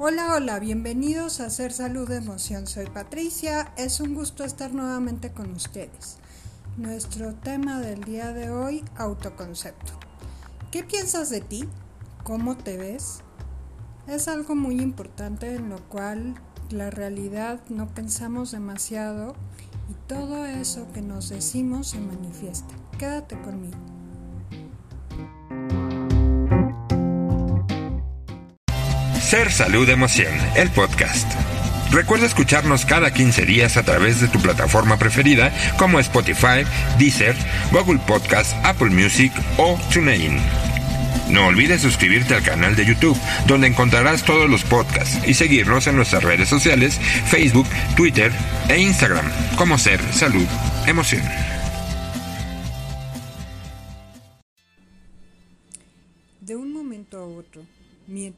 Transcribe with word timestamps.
Hola, 0.00 0.36
hola, 0.36 0.60
bienvenidos 0.60 1.40
a 1.40 1.46
Hacer 1.46 1.72
Salud 1.72 2.08
Emoción. 2.12 2.68
Soy 2.68 2.86
Patricia, 2.86 3.72
es 3.76 3.98
un 3.98 4.14
gusto 4.14 4.44
estar 4.44 4.72
nuevamente 4.72 5.32
con 5.32 5.50
ustedes. 5.50 6.18
Nuestro 6.76 7.34
tema 7.34 7.80
del 7.80 8.04
día 8.04 8.32
de 8.32 8.48
hoy, 8.48 8.84
autoconcepto. 8.96 9.94
¿Qué 10.70 10.84
piensas 10.84 11.30
de 11.30 11.40
ti? 11.40 11.68
¿Cómo 12.22 12.56
te 12.56 12.76
ves? 12.76 13.22
Es 14.06 14.28
algo 14.28 14.54
muy 14.54 14.80
importante 14.80 15.56
en 15.56 15.68
lo 15.68 15.80
cual 15.88 16.36
la 16.70 16.90
realidad 16.90 17.60
no 17.68 17.88
pensamos 17.88 18.52
demasiado 18.52 19.34
y 19.90 19.94
todo 20.06 20.46
eso 20.46 20.86
que 20.92 21.02
nos 21.02 21.28
decimos 21.28 21.88
se 21.88 21.98
manifiesta. 21.98 22.72
Quédate 23.00 23.36
conmigo. 23.40 23.97
Ser 29.28 29.52
Salud 29.52 29.86
Emoción, 29.90 30.32
el 30.54 30.70
podcast. 30.70 31.30
Recuerda 31.90 32.24
escucharnos 32.24 32.86
cada 32.86 33.12
15 33.12 33.44
días 33.44 33.76
a 33.76 33.82
través 33.82 34.22
de 34.22 34.28
tu 34.28 34.40
plataforma 34.40 34.96
preferida 34.96 35.52
como 35.76 36.00
Spotify, 36.00 36.64
Deezer, 36.98 37.36
Google 37.70 38.00
Podcast, 38.06 38.54
Apple 38.64 38.88
Music 38.88 39.30
o 39.58 39.78
TuneIn. 39.92 40.40
No 41.28 41.44
olvides 41.44 41.82
suscribirte 41.82 42.36
al 42.36 42.42
canal 42.42 42.74
de 42.74 42.86
YouTube, 42.86 43.20
donde 43.46 43.66
encontrarás 43.66 44.22
todos 44.22 44.48
los 44.48 44.64
podcasts 44.64 45.18
y 45.28 45.34
seguirnos 45.34 45.86
en 45.88 45.96
nuestras 45.96 46.22
redes 46.22 46.48
sociales, 46.48 46.98
Facebook, 47.26 47.68
Twitter 47.96 48.32
e 48.70 48.78
Instagram, 48.78 49.30
como 49.58 49.76
Ser 49.76 50.00
Salud 50.14 50.46
Emoción. 50.86 51.22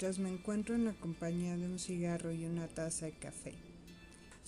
Mientras 0.00 0.18
me 0.18 0.30
encuentro 0.30 0.74
en 0.74 0.86
la 0.86 0.94
compañía 0.94 1.58
de 1.58 1.66
un 1.66 1.78
cigarro 1.78 2.32
y 2.32 2.46
una 2.46 2.68
taza 2.68 3.04
de 3.04 3.12
café. 3.12 3.52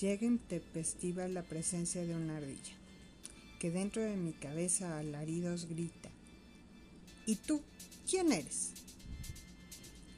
Llega 0.00 0.26
intempestiva 0.26 1.28
la 1.28 1.42
presencia 1.42 2.06
de 2.06 2.16
una 2.16 2.38
ardilla, 2.38 2.72
que 3.58 3.70
dentro 3.70 4.00
de 4.00 4.16
mi 4.16 4.32
cabeza 4.32 4.98
alaridos 4.98 5.68
grita. 5.68 6.08
¿Y 7.26 7.36
tú? 7.36 7.60
¿Quién 8.08 8.32
eres? 8.32 8.70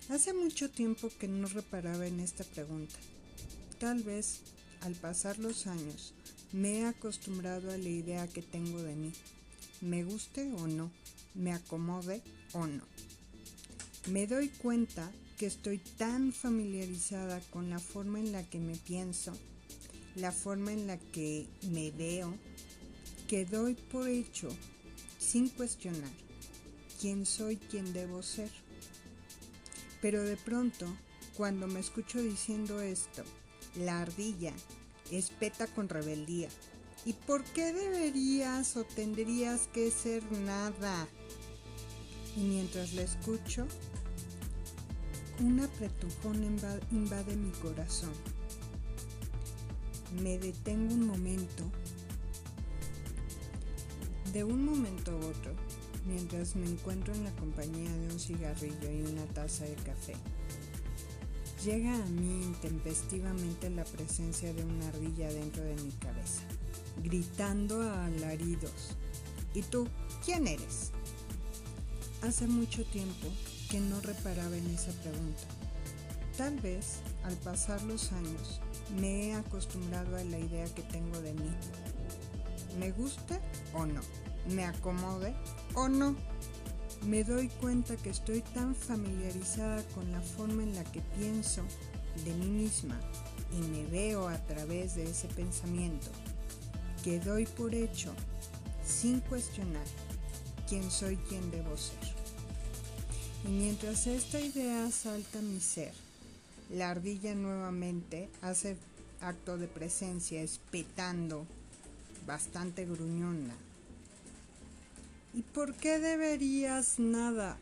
Hace 0.08 0.32
mucho 0.34 0.70
tiempo 0.70 1.10
que 1.18 1.26
no 1.26 1.48
reparaba 1.48 2.06
en 2.06 2.20
esta 2.20 2.44
pregunta. 2.44 2.94
Tal 3.80 4.04
vez, 4.04 4.38
al 4.82 4.94
pasar 4.94 5.40
los 5.40 5.66
años, 5.66 6.14
me 6.52 6.78
he 6.78 6.86
acostumbrado 6.86 7.72
a 7.72 7.76
la 7.76 7.88
idea 7.88 8.28
que 8.28 8.42
tengo 8.42 8.80
de 8.84 8.94
mí. 8.94 9.12
Me 9.80 10.04
guste 10.04 10.52
o 10.52 10.68
no, 10.68 10.92
me 11.34 11.52
acomode 11.52 12.22
o 12.52 12.68
no 12.68 12.84
me 14.06 14.26
doy 14.26 14.48
cuenta 14.48 15.10
que 15.38 15.46
estoy 15.46 15.78
tan 15.78 16.32
familiarizada 16.32 17.40
con 17.50 17.70
la 17.70 17.78
forma 17.78 18.20
en 18.20 18.32
la 18.32 18.48
que 18.48 18.58
me 18.58 18.76
pienso, 18.76 19.32
la 20.14 20.32
forma 20.32 20.72
en 20.72 20.86
la 20.86 20.98
que 20.98 21.46
me 21.70 21.90
veo, 21.90 22.34
que 23.28 23.44
doy 23.44 23.74
por 23.74 24.08
hecho, 24.08 24.48
sin 25.18 25.48
cuestionar, 25.48 26.12
quién 27.00 27.26
soy, 27.26 27.56
quién 27.56 27.92
debo 27.92 28.22
ser. 28.22 28.50
Pero 30.00 30.22
de 30.22 30.36
pronto, 30.36 30.86
cuando 31.36 31.66
me 31.66 31.80
escucho 31.80 32.22
diciendo 32.22 32.80
esto, 32.80 33.24
la 33.76 34.02
ardilla 34.02 34.52
espeta 35.10 35.66
con 35.66 35.88
rebeldía. 35.88 36.48
¿Y 37.04 37.12
por 37.12 37.44
qué 37.44 37.72
deberías 37.72 38.76
o 38.76 38.84
tendrías 38.84 39.68
que 39.68 39.90
ser 39.90 40.22
nada? 40.32 41.06
Y 42.36 42.40
mientras 42.40 42.94
la 42.94 43.02
escucho, 43.02 43.66
un 45.40 45.60
apretujón 45.60 46.44
invade 46.92 47.36
mi 47.36 47.50
corazón. 47.52 48.12
Me 50.22 50.38
detengo 50.38 50.94
un 50.94 51.06
momento. 51.06 51.64
De 54.32 54.44
un 54.44 54.64
momento 54.64 55.12
a 55.12 55.16
otro, 55.16 55.54
mientras 56.06 56.56
me 56.56 56.66
encuentro 56.66 57.14
en 57.14 57.24
la 57.24 57.32
compañía 57.36 57.90
de 57.90 58.12
un 58.12 58.18
cigarrillo 58.18 58.90
y 58.90 59.02
una 59.12 59.24
taza 59.26 59.64
de 59.64 59.74
café, 59.76 60.14
llega 61.64 61.94
a 61.94 62.06
mí 62.06 62.42
intempestivamente 62.42 63.70
la 63.70 63.84
presencia 63.84 64.52
de 64.52 64.64
una 64.64 64.88
ardilla 64.88 65.28
dentro 65.32 65.62
de 65.64 65.74
mi 65.76 65.92
cabeza, 65.92 66.42
gritando 67.02 67.82
a 67.82 68.06
alaridos. 68.06 68.96
¿Y 69.54 69.62
tú 69.62 69.88
quién 70.24 70.46
eres? 70.48 70.90
Hace 72.22 72.46
mucho 72.46 72.84
tiempo 72.86 73.28
que 73.70 73.80
no 73.80 74.00
reparaba 74.00 74.56
en 74.56 74.66
esa 74.70 74.92
pregunta. 74.92 75.42
Tal 76.36 76.58
vez, 76.60 77.00
al 77.22 77.36
pasar 77.36 77.82
los 77.82 78.12
años, 78.12 78.60
me 78.98 79.28
he 79.28 79.34
acostumbrado 79.34 80.16
a 80.16 80.24
la 80.24 80.38
idea 80.38 80.64
que 80.74 80.82
tengo 80.82 81.20
de 81.20 81.32
mí. 81.32 81.50
¿Me 82.78 82.90
guste 82.90 83.38
o 83.72 83.86
no? 83.86 84.00
¿Me 84.48 84.64
acomode 84.64 85.34
o 85.74 85.88
no? 85.88 86.16
Me 87.06 87.22
doy 87.22 87.48
cuenta 87.48 87.96
que 87.96 88.10
estoy 88.10 88.40
tan 88.40 88.74
familiarizada 88.74 89.82
con 89.94 90.10
la 90.10 90.20
forma 90.20 90.62
en 90.62 90.74
la 90.74 90.84
que 90.84 91.02
pienso 91.18 91.62
de 92.24 92.34
mí 92.34 92.46
misma 92.46 92.98
y 93.52 93.58
me 93.68 93.86
veo 93.86 94.28
a 94.28 94.38
través 94.38 94.94
de 94.94 95.04
ese 95.04 95.28
pensamiento 95.28 96.10
que 97.02 97.20
doy 97.20 97.46
por 97.46 97.74
hecho 97.74 98.12
sin 98.84 99.20
cuestionar 99.20 99.84
quién 100.68 100.90
soy, 100.90 101.16
quién 101.28 101.50
debo 101.50 101.76
ser. 101.76 102.13
Y 103.44 103.48
mientras 103.48 104.06
esta 104.06 104.40
idea 104.40 104.90
salta 104.90 105.42
mi 105.42 105.60
ser, 105.60 105.92
la 106.70 106.90
ardilla 106.90 107.34
nuevamente 107.34 108.30
hace 108.40 108.76
acto 109.20 109.58
de 109.58 109.66
presencia 109.66 110.42
espetando, 110.42 111.46
bastante 112.26 112.86
gruñona. 112.86 113.54
¿Y 115.34 115.42
por 115.42 115.74
qué 115.74 115.98
deberías 115.98 116.98
nada? 116.98 117.58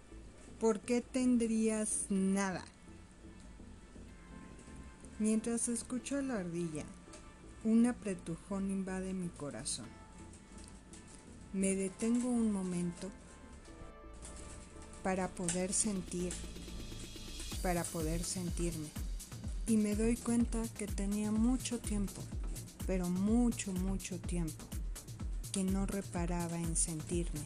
¿Por 0.61 0.79
qué 0.79 1.01
tendrías 1.01 2.07
nada? 2.11 2.65
Mientras 5.19 5.69
escucho 5.69 6.19
a 6.19 6.23
la 6.23 6.39
ardilla, 6.39 6.85
un 7.65 7.87
apretujón 7.87 8.71
invade 8.71 9.15
mi 9.15 9.29
corazón. 9.29 9.87
Me 11.53 11.75
detengo 11.75 12.29
un 12.29 12.53
momento 12.53 13.11
para 15.03 15.29
poder 15.29 15.73
sentir, 15.73 16.33
para 17.63 17.85
poder 17.85 18.25
sentirme. 18.25 18.89
Y 19.67 19.77
me 19.77 19.95
doy 19.95 20.17
cuenta 20.17 20.63
que 20.77 20.87
tenía 20.87 21.31
mucho 21.31 21.79
tiempo, 21.79 22.23
pero 22.87 23.09
mucho, 23.09 23.73
mucho 23.73 24.19
tiempo, 24.19 24.65
que 25.53 25.65
no 25.65 25.87
reparaba 25.87 26.59
en 26.59 26.77
sentirme, 26.77 27.41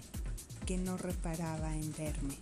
que 0.64 0.76
no 0.78 0.96
reparaba 0.96 1.74
en 1.74 1.92
verme. 1.92 2.36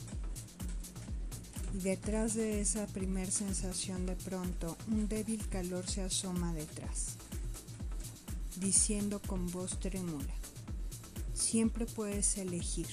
Y 1.75 1.79
detrás 1.79 2.35
de 2.35 2.61
esa 2.61 2.87
primer 2.87 3.31
sensación 3.31 4.07
de 4.07 4.15
pronto, 4.15 4.77
un 4.87 5.09
débil 5.09 5.47
calor 5.49 5.89
se 5.89 6.03
asoma 6.03 6.55
detrás, 6.55 7.17
diciendo 8.61 9.21
con 9.27 9.51
voz 9.51 9.81
trémula, 9.81 10.35
siempre 11.33 11.87
puedes 11.87 12.39
elegir 12.39 12.87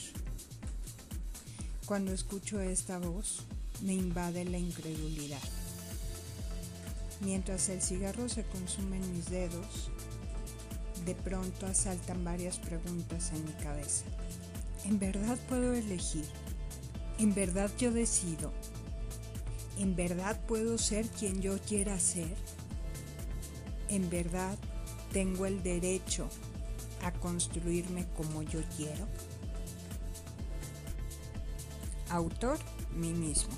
cuando 1.92 2.14
escucho 2.14 2.62
esta 2.62 3.00
voz, 3.00 3.42
me 3.82 3.94
invade 3.94 4.46
la 4.46 4.58
incredulidad. 4.58 5.42
Mientras 7.20 7.68
el 7.68 7.82
cigarro 7.82 8.30
se 8.30 8.46
consume 8.46 8.96
en 8.96 9.12
mis 9.12 9.30
dedos, 9.30 9.92
de 11.06 11.16
pronto 11.16 11.66
asaltan 11.66 12.24
varias 12.24 12.60
preguntas 12.60 13.34
en 13.34 13.44
mi 13.44 13.52
cabeza. 13.62 14.06
¿En 14.86 15.00
verdad 15.00 15.38
puedo 15.50 15.74
elegir? 15.74 16.24
¿En 17.20 17.36
verdad 17.36 17.70
yo 17.78 17.92
decido? 17.92 18.54
¿En 19.78 19.94
verdad 19.98 20.40
puedo 20.48 20.78
ser 20.78 21.10
quien 21.10 21.42
yo 21.42 21.60
quiera 21.60 22.00
ser? 22.00 22.38
¿En 23.90 24.10
verdad 24.10 24.58
tengo 25.12 25.46
el 25.46 25.62
derecho 25.62 26.30
a 27.04 27.12
construirme 27.12 28.08
como 28.16 28.44
yo 28.44 28.62
quiero? 28.78 29.10
Autor, 32.12 32.58
mí 32.94 33.14
mismo. 33.14 33.54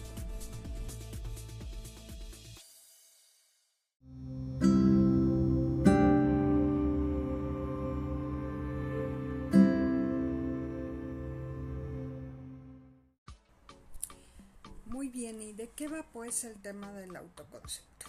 Muy 14.85 15.09
bien, 15.09 15.41
¿y 15.41 15.53
de 15.53 15.71
qué 15.71 15.87
va 15.87 16.05
pues 16.13 16.43
el 16.43 16.61
tema 16.61 16.93
del 16.93 17.15
autoconcepto? 17.15 18.05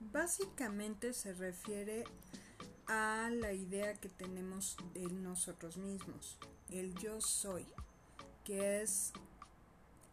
Básicamente 0.00 1.12
se 1.12 1.34
refiere 1.34 2.02
a 2.88 3.30
la 3.30 3.52
idea 3.52 3.94
que 3.94 4.08
tenemos 4.08 4.76
de 4.92 5.06
nosotros 5.06 5.76
mismos, 5.76 6.36
el 6.68 6.96
yo 6.96 7.20
soy, 7.20 7.64
que 8.42 8.82
es 8.82 9.12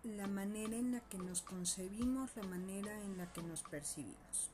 la 0.03 0.27
manera 0.27 0.75
en 0.75 0.93
la 0.93 0.99
que 1.01 1.17
nos 1.17 1.41
concebimos, 1.41 2.35
la 2.35 2.43
manera 2.43 2.91
en 3.03 3.17
la 3.17 3.31
que 3.31 3.43
nos 3.43 3.63
percibimos. 3.63 4.51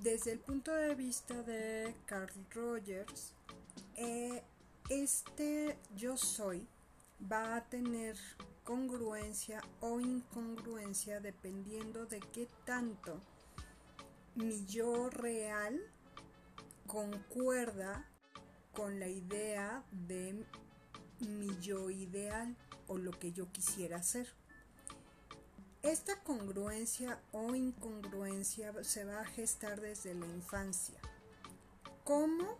Desde 0.00 0.32
el 0.32 0.40
punto 0.40 0.72
de 0.72 0.94
vista 0.94 1.42
de 1.42 1.94
Carl 2.06 2.32
Rogers, 2.50 3.34
eh, 3.94 4.42
este 4.88 5.78
yo 5.96 6.16
soy 6.16 6.66
va 7.30 7.56
a 7.56 7.64
tener 7.68 8.16
congruencia 8.64 9.62
o 9.80 10.00
incongruencia 10.00 11.20
dependiendo 11.20 12.06
de 12.06 12.20
qué 12.20 12.48
tanto 12.64 13.20
mi 14.34 14.64
yo 14.66 15.08
real 15.10 15.80
concuerda 16.86 18.08
con 18.72 18.98
la 18.98 19.08
idea 19.08 19.84
de 19.90 20.44
mi 21.20 21.58
yo 21.60 21.90
ideal 21.90 22.56
o 22.86 22.98
lo 22.98 23.12
que 23.12 23.32
yo 23.32 23.50
quisiera 23.52 23.98
hacer. 23.98 24.28
Esta 25.82 26.16
congruencia 26.22 27.20
o 27.32 27.56
incongruencia 27.56 28.72
se 28.84 29.04
va 29.04 29.20
a 29.20 29.24
gestar 29.24 29.80
desde 29.80 30.14
la 30.14 30.26
infancia. 30.26 30.98
¿Cómo? 32.04 32.56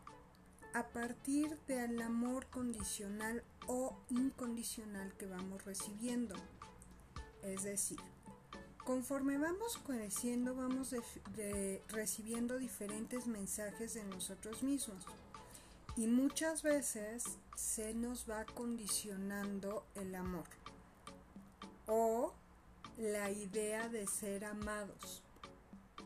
A 0.75 0.89
partir 0.89 1.57
del 1.69 2.03
amor 2.03 2.47
condicional 2.47 3.45
o 3.69 3.97
incondicional 4.09 5.13
que 5.19 5.27
vamos 5.27 5.65
recibiendo. 5.65 6.35
Es 7.43 7.63
decir, 7.63 8.01
conforme 8.85 9.39
vamos 9.39 9.79
creciendo 9.79 10.55
vamos 10.55 10.95
recibiendo 11.89 12.59
diferentes 12.59 13.27
mensajes 13.27 13.95
de 13.95 14.05
nosotros 14.05 14.63
mismos. 14.63 15.07
Y 15.97 16.07
muchas 16.07 16.63
veces 16.63 17.25
se 17.55 17.93
nos 17.93 18.29
va 18.29 18.47
condicionando 18.47 19.85
el 19.95 20.15
amor 20.15 20.49
o 21.87 22.33
la 22.97 23.31
idea 23.31 23.89
de 23.91 24.07
ser 24.07 24.47
amados. 24.47 25.23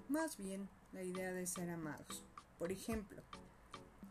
Más 0.09 0.39
bien 0.39 0.69
la 0.93 1.05
idea 1.05 1.33
de 1.33 1.47
ser 1.47 1.71
amados. 1.71 2.25
Por 2.59 2.73
ejemplo, 2.73 3.23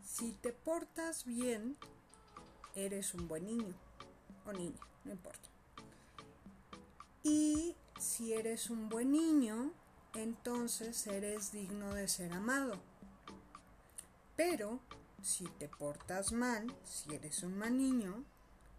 si 0.02 0.32
te 0.32 0.52
portas 0.52 1.26
bien, 1.26 1.76
eres 2.74 3.12
un 3.12 3.28
buen 3.28 3.46
niño 3.46 3.74
o 4.46 4.52
niña, 4.52 4.80
no 5.04 5.12
importa. 5.12 5.48
Y 7.22 7.76
si 7.98 8.32
eres 8.32 8.70
un 8.70 8.88
buen 8.88 9.12
niño, 9.12 9.72
entonces 10.14 11.06
eres 11.06 11.52
digno 11.52 11.92
de 11.92 12.08
ser 12.08 12.32
amado. 12.32 12.78
Pero 14.36 14.80
si 15.22 15.44
te 15.58 15.68
portas 15.68 16.32
mal, 16.32 16.66
si 16.84 17.14
eres 17.14 17.42
un 17.42 17.58
mal 17.58 17.76
niño, 17.76 18.24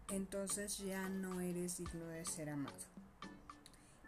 entonces 0.08 0.78
ya 0.78 1.08
no 1.08 1.40
eres 1.40 1.78
digno 1.78 2.06
de 2.06 2.24
ser 2.24 2.50
amado. 2.50 2.76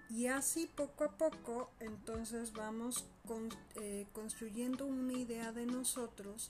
Y 0.08 0.26
así 0.26 0.66
poco 0.66 1.04
a 1.04 1.16
poco, 1.16 1.70
entonces 1.78 2.52
vamos 2.52 3.04
eh, 3.76 4.06
construyendo 4.12 4.86
una 4.86 5.12
idea 5.12 5.52
de 5.52 5.66
nosotros 5.66 6.48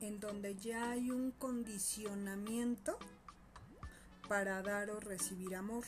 en 0.00 0.18
donde 0.18 0.56
ya 0.56 0.90
hay 0.90 1.10
un 1.10 1.30
condicionamiento 1.30 2.98
para 4.28 4.60
dar 4.62 4.90
o 4.90 4.98
recibir 4.98 5.54
amor. 5.54 5.84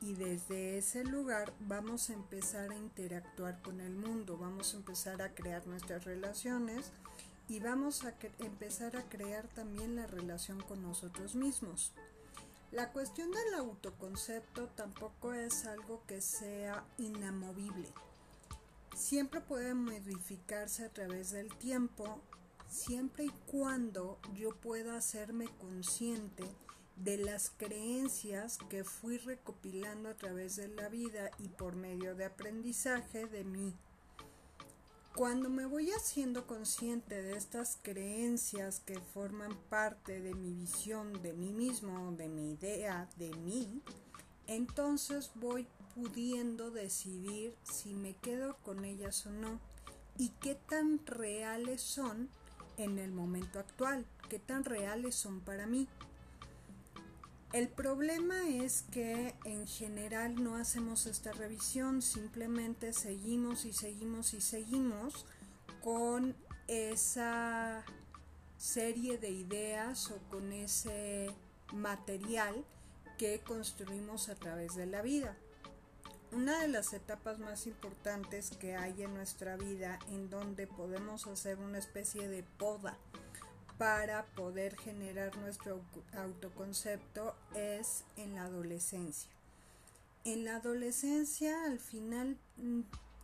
Y 0.00 0.14
desde 0.14 0.78
ese 0.78 1.04
lugar 1.04 1.52
vamos 1.60 2.10
a 2.10 2.14
empezar 2.14 2.72
a 2.72 2.76
interactuar 2.76 3.60
con 3.62 3.80
el 3.80 3.94
mundo, 3.94 4.36
vamos 4.36 4.74
a 4.74 4.78
empezar 4.78 5.20
a 5.22 5.34
crear 5.34 5.66
nuestras 5.66 6.04
relaciones 6.04 6.90
y 7.52 7.60
vamos 7.60 8.02
a 8.04 8.14
empezar 8.38 8.96
a 8.96 9.02
crear 9.10 9.46
también 9.48 9.94
la 9.94 10.06
relación 10.06 10.58
con 10.62 10.80
nosotros 10.80 11.34
mismos. 11.34 11.92
La 12.70 12.90
cuestión 12.92 13.30
del 13.30 13.52
autoconcepto 13.58 14.68
tampoco 14.68 15.34
es 15.34 15.66
algo 15.66 16.02
que 16.06 16.22
sea 16.22 16.82
inamovible. 16.96 17.92
Siempre 18.96 19.42
puede 19.42 19.74
modificarse 19.74 20.86
a 20.86 20.88
través 20.88 21.30
del 21.30 21.54
tiempo, 21.56 22.22
siempre 22.70 23.26
y 23.26 23.32
cuando 23.50 24.18
yo 24.34 24.56
pueda 24.56 24.96
hacerme 24.96 25.44
consciente 25.60 26.44
de 26.96 27.18
las 27.18 27.50
creencias 27.50 28.56
que 28.70 28.82
fui 28.82 29.18
recopilando 29.18 30.08
a 30.08 30.14
través 30.14 30.56
de 30.56 30.68
la 30.68 30.88
vida 30.88 31.30
y 31.38 31.48
por 31.48 31.76
medio 31.76 32.14
de 32.14 32.24
aprendizaje 32.24 33.26
de 33.26 33.44
mí 33.44 33.74
cuando 35.14 35.50
me 35.50 35.66
voy 35.66 35.90
haciendo 35.90 36.46
consciente 36.46 37.22
de 37.22 37.36
estas 37.36 37.78
creencias 37.82 38.80
que 38.80 38.98
forman 38.98 39.54
parte 39.68 40.20
de 40.20 40.34
mi 40.34 40.52
visión 40.54 41.22
de 41.22 41.34
mí 41.34 41.52
mismo, 41.52 42.12
de 42.12 42.28
mi 42.28 42.52
idea 42.52 43.08
de 43.16 43.30
mí, 43.36 43.82
entonces 44.46 45.30
voy 45.34 45.68
pudiendo 45.94 46.70
decidir 46.70 47.54
si 47.62 47.92
me 47.92 48.14
quedo 48.14 48.56
con 48.62 48.84
ellas 48.84 49.26
o 49.26 49.30
no 49.30 49.60
y 50.16 50.30
qué 50.40 50.54
tan 50.54 51.04
reales 51.06 51.82
son 51.82 52.30
en 52.78 52.98
el 52.98 53.12
momento 53.12 53.58
actual, 53.58 54.06
qué 54.30 54.38
tan 54.38 54.64
reales 54.64 55.14
son 55.14 55.40
para 55.40 55.66
mí. 55.66 55.88
El 57.52 57.68
problema 57.68 58.48
es 58.48 58.80
que 58.90 59.34
en 59.44 59.66
general 59.66 60.42
no 60.42 60.56
hacemos 60.56 61.04
esta 61.04 61.32
revisión, 61.32 62.00
simplemente 62.00 62.94
seguimos 62.94 63.66
y 63.66 63.74
seguimos 63.74 64.32
y 64.32 64.40
seguimos 64.40 65.26
con 65.82 66.34
esa 66.66 67.84
serie 68.56 69.18
de 69.18 69.28
ideas 69.28 70.10
o 70.10 70.16
con 70.30 70.50
ese 70.50 71.30
material 71.74 72.64
que 73.18 73.40
construimos 73.40 74.30
a 74.30 74.34
través 74.34 74.74
de 74.74 74.86
la 74.86 75.02
vida. 75.02 75.36
Una 76.30 76.58
de 76.62 76.68
las 76.68 76.94
etapas 76.94 77.38
más 77.38 77.66
importantes 77.66 78.52
que 78.52 78.76
hay 78.76 79.02
en 79.02 79.12
nuestra 79.12 79.58
vida 79.58 79.98
en 80.08 80.30
donde 80.30 80.66
podemos 80.66 81.26
hacer 81.26 81.58
una 81.58 81.76
especie 81.76 82.28
de 82.28 82.44
poda 82.44 82.96
para 83.78 84.26
poder 84.34 84.76
generar 84.76 85.36
nuestro 85.38 85.80
autoconcepto 86.16 87.34
es 87.54 88.04
en 88.16 88.34
la 88.34 88.44
adolescencia. 88.44 89.30
En 90.24 90.44
la 90.44 90.56
adolescencia 90.56 91.64
al 91.64 91.78
final 91.78 92.36
mm, 92.56 92.80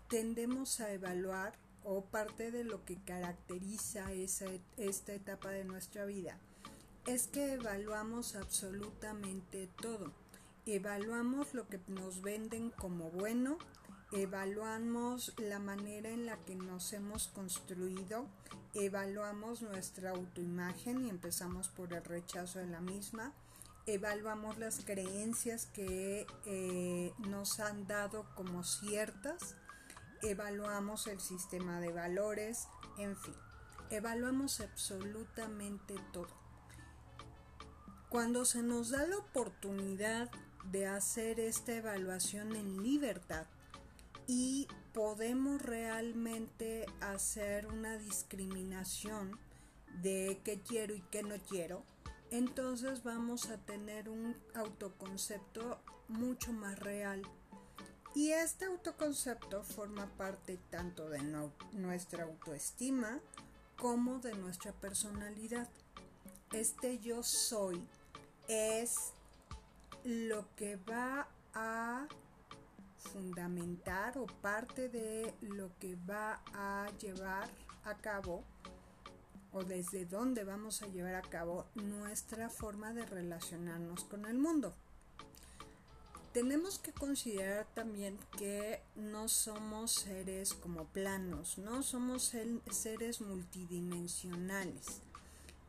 tendemos 0.08 0.80
a 0.80 0.92
evaluar 0.92 1.54
o 1.84 2.02
parte 2.02 2.50
de 2.50 2.64
lo 2.64 2.84
que 2.84 2.96
caracteriza 2.96 4.12
esta 4.12 5.12
etapa 5.12 5.50
de 5.50 5.64
nuestra 5.64 6.04
vida 6.04 6.38
es 7.08 7.26
que 7.26 7.54
evaluamos 7.54 8.36
absolutamente 8.36 9.66
todo. 9.80 10.12
Evaluamos 10.66 11.54
lo 11.54 11.66
que 11.66 11.80
nos 11.88 12.20
venden 12.20 12.70
como 12.70 13.10
bueno, 13.10 13.56
evaluamos 14.12 15.34
la 15.38 15.58
manera 15.58 16.08
en 16.08 16.26
la 16.26 16.36
que 16.44 16.54
nos 16.54 16.92
hemos 16.92 17.28
construido, 17.28 18.26
evaluamos 18.74 19.62
nuestra 19.62 20.10
autoimagen 20.10 21.04
y 21.04 21.10
empezamos 21.10 21.68
por 21.68 21.92
el 21.92 22.04
rechazo 22.04 22.58
de 22.58 22.66
la 22.66 22.80
misma, 22.80 23.32
evaluamos 23.86 24.58
las 24.58 24.84
creencias 24.84 25.66
que 25.66 26.26
eh, 26.46 27.12
nos 27.18 27.60
han 27.60 27.86
dado 27.86 28.26
como 28.34 28.64
ciertas, 28.64 29.56
evaluamos 30.22 31.06
el 31.06 31.20
sistema 31.20 31.80
de 31.80 31.92
valores, 31.92 32.68
en 32.98 33.16
fin, 33.16 33.34
evaluamos 33.90 34.60
absolutamente 34.60 35.94
todo. 36.12 36.28
Cuando 38.08 38.46
se 38.46 38.62
nos 38.62 38.90
da 38.90 39.06
la 39.06 39.18
oportunidad 39.18 40.30
de 40.70 40.86
hacer 40.86 41.40
esta 41.40 41.74
evaluación 41.74 42.56
en 42.56 42.82
libertad, 42.82 43.46
y 44.28 44.68
podemos 44.92 45.60
realmente 45.62 46.86
hacer 47.00 47.66
una 47.66 47.96
discriminación 47.96 49.40
de 50.02 50.40
qué 50.44 50.60
quiero 50.60 50.94
y 50.94 51.00
qué 51.10 51.22
no 51.22 51.36
quiero, 51.48 51.82
entonces 52.30 53.02
vamos 53.02 53.48
a 53.48 53.56
tener 53.56 54.10
un 54.10 54.36
autoconcepto 54.54 55.80
mucho 56.08 56.52
más 56.52 56.78
real. 56.78 57.22
Y 58.14 58.32
este 58.32 58.66
autoconcepto 58.66 59.64
forma 59.64 60.06
parte 60.18 60.58
tanto 60.70 61.08
de 61.08 61.22
nuestra 61.72 62.24
autoestima 62.24 63.20
como 63.76 64.18
de 64.18 64.34
nuestra 64.34 64.72
personalidad. 64.72 65.68
Este 66.52 66.98
yo 66.98 67.22
soy 67.22 67.82
es 68.46 69.14
lo 70.04 70.54
que 70.54 70.76
va 70.76 71.28
a 71.54 72.08
fundamentar 72.98 74.18
o 74.18 74.26
parte 74.26 74.88
de 74.88 75.32
lo 75.40 75.70
que 75.78 75.96
va 76.08 76.40
a 76.52 76.88
llevar 77.00 77.48
a 77.84 77.94
cabo 77.94 78.44
o 79.52 79.64
desde 79.64 80.04
dónde 80.04 80.44
vamos 80.44 80.82
a 80.82 80.88
llevar 80.88 81.14
a 81.14 81.22
cabo 81.22 81.66
nuestra 81.74 82.50
forma 82.50 82.92
de 82.92 83.06
relacionarnos 83.06 84.04
con 84.04 84.26
el 84.26 84.38
mundo. 84.38 84.74
Tenemos 86.32 86.78
que 86.78 86.92
considerar 86.92 87.66
también 87.74 88.18
que 88.36 88.82
no 88.94 89.28
somos 89.28 89.92
seres 89.92 90.52
como 90.52 90.84
planos, 90.84 91.56
no 91.58 91.82
somos 91.82 92.32
seres 92.70 93.20
multidimensionales 93.20 95.00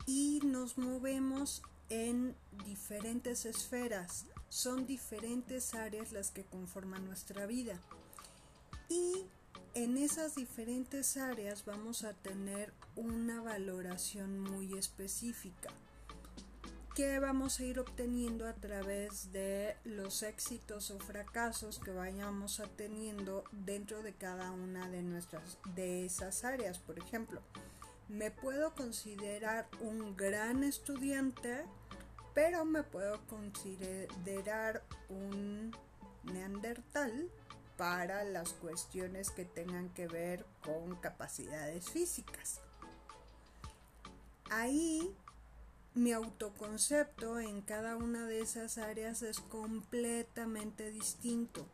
y 0.06 0.42
nos 0.44 0.78
movemos 0.78 1.64
en 1.90 2.36
diferentes 2.66 3.46
esferas 3.46 4.26
son 4.50 4.86
diferentes 4.86 5.74
áreas 5.74 6.12
las 6.12 6.32
que 6.32 6.44
conforman 6.44 7.06
nuestra 7.06 7.46
vida. 7.46 7.80
Y 8.90 9.26
en 9.76 9.98
esas 9.98 10.36
diferentes 10.36 11.18
áreas 11.18 11.64
vamos 11.66 12.04
a 12.04 12.14
tener 12.14 12.74
una 12.96 13.42
valoración 13.42 14.40
muy 14.40 14.78
específica 14.78 15.70
que 17.00 17.18
vamos 17.20 17.62
a 17.62 17.64
ir 17.64 17.80
obteniendo 17.80 18.46
a 18.46 18.54
través 18.54 19.32
de 19.32 19.78
los 19.86 20.22
éxitos 20.22 20.92
o 20.92 21.00
fracasos 21.00 21.80
que 21.80 21.92
vayamos 21.92 22.62
teniendo 22.76 23.46
dentro 23.54 24.04
de 24.04 24.12
cada 24.12 24.52
una 24.52 24.90
de 24.90 25.02
nuestras 25.02 25.58
de 25.76 26.06
esas 26.06 26.44
áreas. 26.44 26.78
Por 26.78 27.00
ejemplo, 27.00 27.42
me 28.10 28.32
puedo 28.32 28.74
considerar 28.76 29.70
un 29.80 30.18
gran 30.18 30.64
estudiante, 30.66 31.64
pero 32.40 32.64
me 32.64 32.84
puedo 32.84 33.20
considerar 33.28 34.82
un 35.10 35.76
neandertal 36.24 37.30
para 37.76 38.24
las 38.24 38.54
cuestiones 38.54 39.30
que 39.30 39.44
tengan 39.44 39.90
que 39.90 40.08
ver 40.08 40.46
con 40.64 40.96
capacidades 40.96 41.90
físicas. 41.90 42.62
Ahí 44.50 45.14
mi 45.94 46.14
autoconcepto 46.14 47.42
en 47.42 47.60
cada 47.60 47.98
una 47.98 48.26
de 48.26 48.40
esas 48.40 48.78
áreas 48.78 49.22
es 49.22 49.42
completamente 49.42 50.94
distinto 50.94 51.68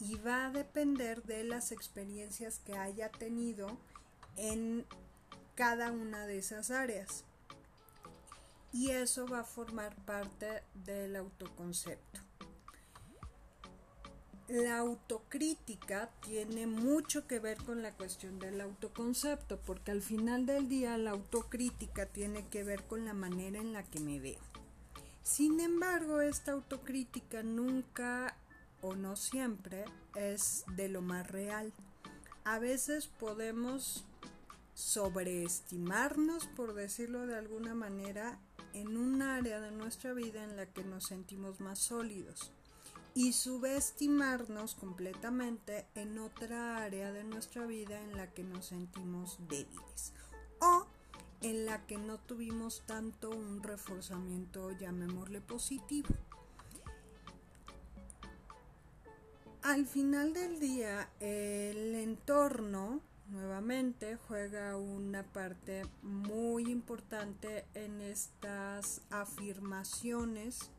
y 0.00 0.16
va 0.16 0.46
a 0.46 0.50
depender 0.50 1.24
de 1.24 1.44
las 1.44 1.72
experiencias 1.72 2.58
que 2.64 2.72
haya 2.72 3.10
tenido 3.10 3.76
en 4.36 4.86
cada 5.56 5.92
una 5.92 6.26
de 6.26 6.38
esas 6.38 6.70
áreas. 6.70 7.25
Y 8.76 8.90
eso 8.90 9.26
va 9.26 9.40
a 9.40 9.44
formar 9.44 9.96
parte 10.04 10.62
del 10.74 11.16
autoconcepto 11.16 12.20
la 14.48 14.78
autocrítica 14.78 16.10
tiene 16.20 16.66
mucho 16.66 17.26
que 17.26 17.40
ver 17.40 17.58
con 17.58 17.82
la 17.82 17.92
cuestión 17.92 18.38
del 18.38 18.60
autoconcepto, 18.60 19.58
porque 19.58 19.90
al 19.90 20.02
final 20.02 20.46
del 20.46 20.68
día 20.68 20.96
la 20.98 21.10
autocrítica 21.10 22.06
tiene 22.06 22.46
que 22.46 22.62
ver 22.62 22.84
con 22.84 23.04
la 23.04 23.14
manera 23.14 23.60
en 23.60 23.72
la 23.72 23.82
que 23.82 23.98
me 23.98 24.20
veo. 24.20 24.38
Sin 25.22 25.58
embargo, 25.58 26.20
esta 26.20 26.52
autocrítica 26.52 27.42
nunca 27.42 28.36
o 28.82 28.94
no 28.94 29.16
siempre 29.16 29.84
es 30.14 30.64
de 30.76 30.88
lo 30.88 31.02
más 31.02 31.28
real. 31.28 31.72
A 32.44 32.60
veces 32.60 33.08
podemos 33.08 34.04
sobreestimarnos, 34.74 36.46
por 36.46 36.74
decirlo 36.74 37.26
de 37.26 37.34
alguna 37.36 37.74
manera, 37.74 38.38
en 38.76 38.98
un 38.98 39.22
área 39.22 39.58
de 39.58 39.70
nuestra 39.70 40.12
vida 40.12 40.44
en 40.44 40.54
la 40.54 40.66
que 40.66 40.84
nos 40.84 41.04
sentimos 41.04 41.60
más 41.60 41.78
sólidos 41.78 42.52
y 43.14 43.32
subestimarnos 43.32 44.74
completamente 44.74 45.86
en 45.94 46.18
otra 46.18 46.84
área 46.84 47.10
de 47.10 47.24
nuestra 47.24 47.64
vida 47.64 47.98
en 48.02 48.18
la 48.18 48.30
que 48.34 48.44
nos 48.44 48.66
sentimos 48.66 49.38
débiles 49.48 50.12
o 50.60 50.86
en 51.40 51.64
la 51.64 51.86
que 51.86 51.96
no 51.96 52.18
tuvimos 52.18 52.82
tanto 52.84 53.30
un 53.30 53.62
reforzamiento, 53.62 54.70
llamémosle 54.72 55.40
positivo. 55.40 56.08
Al 59.62 59.86
final 59.86 60.34
del 60.34 60.60
día, 60.60 61.08
el 61.20 61.94
entorno 61.94 63.00
nuevamente 63.28 64.16
juega 64.16 64.76
una 64.76 65.22
parte 65.22 65.84
muy 66.02 66.70
importante 66.70 67.64
en 67.74 68.00
estas 68.00 69.02
afirmaciones 69.10 70.70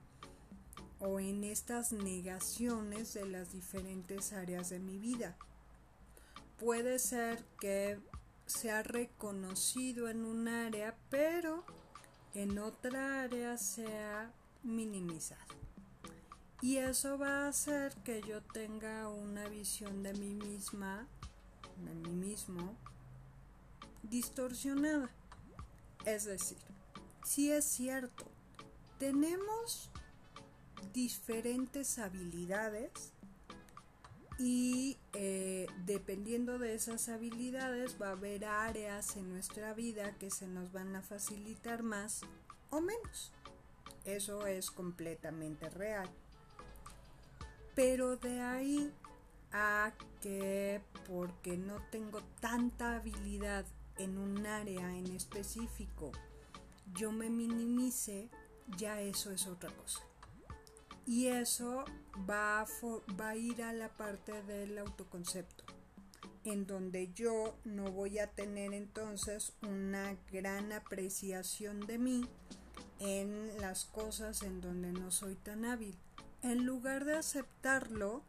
o 1.00 1.20
en 1.20 1.44
estas 1.44 1.92
negaciones 1.92 3.14
de 3.14 3.26
las 3.26 3.52
diferentes 3.52 4.34
áreas 4.34 4.70
de 4.70 4.80
mi 4.80 4.98
vida. 4.98 5.36
Puede 6.60 7.00
ser 7.00 7.44
que 7.60 8.00
sea 8.46 8.82
reconocido 8.82 10.10
en 10.10 10.26
un 10.26 10.48
área, 10.48 10.96
pero 11.10 11.64
en 12.34 12.58
otra 12.60 13.22
área 13.22 13.58
sea 13.58 14.32
minimizado. 14.64 15.56
Y 16.62 16.78
eso 16.78 17.20
va 17.20 17.46
a 17.46 17.50
hacer 17.50 17.94
que 18.04 18.22
yo 18.22 18.42
tenga 18.42 19.10
una 19.10 19.48
visión 19.48 20.02
de 20.02 20.14
mí 20.14 20.34
misma, 20.34 21.08
de 21.86 21.94
mí 21.94 22.14
mismo, 22.14 22.76
distorsionada. 24.04 25.10
Es 26.06 26.26
decir, 26.26 26.58
si 27.24 27.52
es 27.52 27.66
cierto, 27.66 28.26
tenemos 29.00 29.90
diferentes 30.94 32.00
habilidades 32.00 33.12
y 34.40 34.98
eh, 35.14 35.68
dependiendo 35.86 36.60
de 36.60 36.76
esas 36.76 37.10
habilidades 37.10 37.98
va 38.02 38.10
a 38.10 38.12
haber 38.12 38.46
áreas 38.46 39.18
en 39.18 39.30
nuestra 39.30 39.74
vida 39.74 40.16
que 40.18 40.30
se 40.30 40.48
nos 40.48 40.72
van 40.72 40.96
a 40.96 41.02
facilitar 41.02 41.84
más 41.84 42.22
o 42.70 42.82
menos. 42.82 43.32
Eso 44.06 44.46
es 44.46 44.72
completamente 44.72 45.70
real. 45.70 46.10
Pero 47.76 48.16
de 48.16 48.42
ahí 48.42 48.92
a 49.52 49.94
que 50.22 50.82
porque 51.08 51.58
no 51.58 51.82
tengo 51.92 52.22
tanta 52.40 52.96
habilidad 52.96 53.66
en 53.98 54.18
un 54.18 54.46
área 54.46 54.96
en 54.96 55.08
específico, 55.16 56.12
yo 56.94 57.12
me 57.12 57.30
minimice, 57.30 58.30
ya 58.78 59.02
eso 59.02 59.32
es 59.32 59.48
otra 59.48 59.72
cosa. 59.72 60.02
Y 61.06 61.28
eso 61.28 61.86
va 62.30 62.62
a, 62.62 62.66
va 63.20 63.30
a 63.30 63.36
ir 63.36 63.64
a 63.64 63.74
la 63.74 63.90
parte 63.90 64.44
del 64.44 64.78
autoconcepto, 64.78 65.64
en 66.44 66.68
donde 66.68 67.14
yo 67.14 67.56
no 67.64 67.92
voy 67.92 68.20
a 68.20 68.28
tener 68.28 68.74
entonces 68.74 69.54
una 69.62 70.18
gran 70.32 70.74
apreciación 70.74 71.80
de 71.88 71.98
mí 71.98 72.26
en 73.00 73.52
las 73.62 73.86
cosas 73.86 74.44
en 74.44 74.60
donde 74.60 74.92
no 74.92 75.12
soy 75.12 75.36
tan 75.36 75.66
hábil, 75.66 75.96
en 76.42 76.66
lugar 76.66 77.06
de 77.06 77.16
aceptarlo 77.16 78.24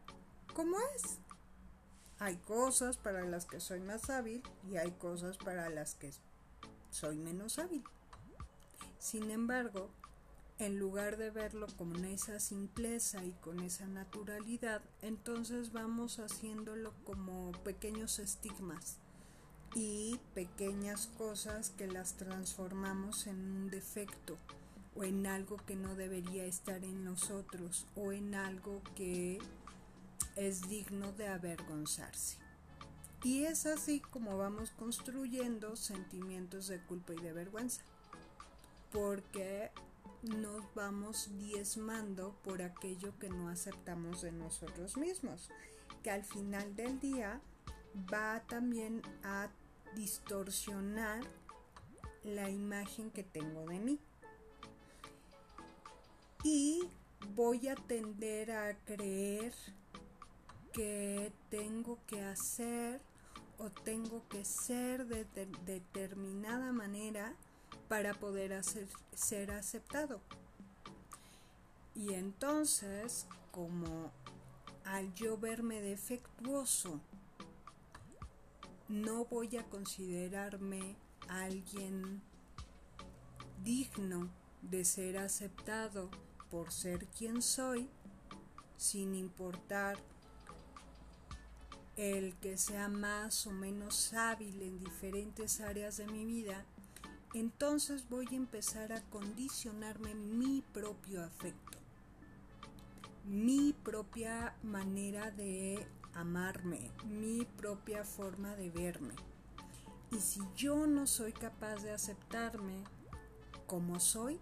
como 0.59 0.75
es. 0.93 1.19
Hay 2.19 2.35
cosas 2.35 2.97
para 2.97 3.23
las 3.23 3.45
que 3.45 3.61
soy 3.61 3.79
más 3.79 4.09
hábil 4.09 4.43
y 4.69 4.75
hay 4.75 4.91
cosas 4.91 5.37
para 5.37 5.69
las 5.69 5.95
que 5.95 6.11
soy 6.89 7.15
menos 7.17 7.59
hábil. 7.59 7.81
Sin 8.97 9.31
embargo, 9.31 9.89
en 10.57 10.77
lugar 10.77 11.15
de 11.15 11.29
verlo 11.29 11.65
con 11.77 12.03
esa 12.03 12.41
simpleza 12.41 13.23
y 13.23 13.31
con 13.39 13.61
esa 13.61 13.87
naturalidad, 13.87 14.81
entonces 15.01 15.71
vamos 15.71 16.19
haciéndolo 16.19 16.91
como 17.05 17.53
pequeños 17.63 18.19
estigmas 18.19 18.97
y 19.75 20.19
pequeñas 20.35 21.07
cosas 21.17 21.69
que 21.69 21.87
las 21.87 22.15
transformamos 22.17 23.27
en 23.27 23.39
un 23.39 23.69
defecto 23.69 24.35
o 24.97 25.05
en 25.05 25.25
algo 25.25 25.55
que 25.65 25.77
no 25.77 25.95
debería 25.95 26.43
estar 26.43 26.83
en 26.83 27.05
nosotros 27.05 27.85
o 27.95 28.11
en 28.11 28.35
algo 28.35 28.81
que 28.95 29.39
es 30.35 30.67
digno 30.67 31.11
de 31.13 31.27
avergonzarse. 31.27 32.37
Y 33.23 33.43
es 33.43 33.65
así 33.65 33.99
como 33.99 34.37
vamos 34.37 34.71
construyendo 34.71 35.75
sentimientos 35.75 36.67
de 36.67 36.79
culpa 36.79 37.13
y 37.13 37.19
de 37.19 37.33
vergüenza. 37.33 37.81
Porque 38.91 39.71
nos 40.21 40.63
vamos 40.73 41.29
diezmando 41.37 42.35
por 42.43 42.61
aquello 42.61 43.17
que 43.19 43.29
no 43.29 43.49
aceptamos 43.49 44.21
de 44.21 44.31
nosotros 44.31 44.97
mismos, 44.97 45.49
que 46.03 46.11
al 46.11 46.23
final 46.23 46.75
del 46.75 46.99
día 46.99 47.41
va 48.11 48.41
también 48.47 49.01
a 49.23 49.49
distorsionar 49.95 51.21
la 52.23 52.49
imagen 52.49 53.11
que 53.11 53.23
tengo 53.23 53.65
de 53.65 53.79
mí. 53.79 53.99
Y 56.43 56.89
voy 57.35 57.67
a 57.67 57.75
tender 57.75 58.51
a 58.51 58.77
creer 58.85 59.53
que 60.73 61.31
tengo 61.49 61.99
que 62.07 62.21
hacer 62.21 63.01
o 63.57 63.69
tengo 63.69 64.23
que 64.29 64.45
ser 64.45 65.05
de, 65.05 65.25
determinada 65.65 66.71
manera 66.71 67.35
para 67.87 68.13
poder 68.13 68.61
ser 69.13 69.51
aceptado. 69.51 70.21
Y 71.95 72.13
entonces, 72.13 73.27
como 73.51 74.11
al 74.85 75.13
yo 75.13 75.37
verme 75.37 75.81
defectuoso, 75.81 77.01
no 78.87 79.25
voy 79.25 79.57
a 79.57 79.63
considerarme 79.65 80.95
alguien 81.27 82.21
digno 83.63 84.29
de 84.61 84.85
ser 84.85 85.17
aceptado 85.17 86.09
por 86.49 86.71
ser 86.71 87.05
quien 87.07 87.41
soy, 87.41 87.89
sin 88.77 89.13
importar 89.13 89.97
el 91.99 92.33
que 92.37 92.57
sea 92.57 92.87
más 92.87 93.45
o 93.45 93.51
menos 93.51 94.13
hábil 94.13 94.61
en 94.61 94.79
diferentes 94.79 95.59
áreas 95.59 95.97
de 95.97 96.07
mi 96.07 96.23
vida, 96.23 96.65
entonces 97.33 98.07
voy 98.07 98.25
a 98.31 98.35
empezar 98.35 98.93
a 98.93 99.01
condicionarme 99.09 100.15
mi 100.15 100.63
propio 100.73 101.23
afecto. 101.23 101.77
mi 103.25 103.73
propia 103.73 104.55
manera 104.63 105.29
de 105.29 105.85
amarme, 106.13 106.89
mi 107.05 107.45
propia 107.45 108.03
forma 108.03 108.55
de 108.55 108.69
verme. 108.71 109.13
Y 110.11 110.19
si 110.19 110.41
yo 110.55 110.87
no 110.87 111.05
soy 111.05 111.33
capaz 111.33 111.83
de 111.83 111.91
aceptarme 111.91 112.83
como 113.67 113.99
soy, 113.99 114.39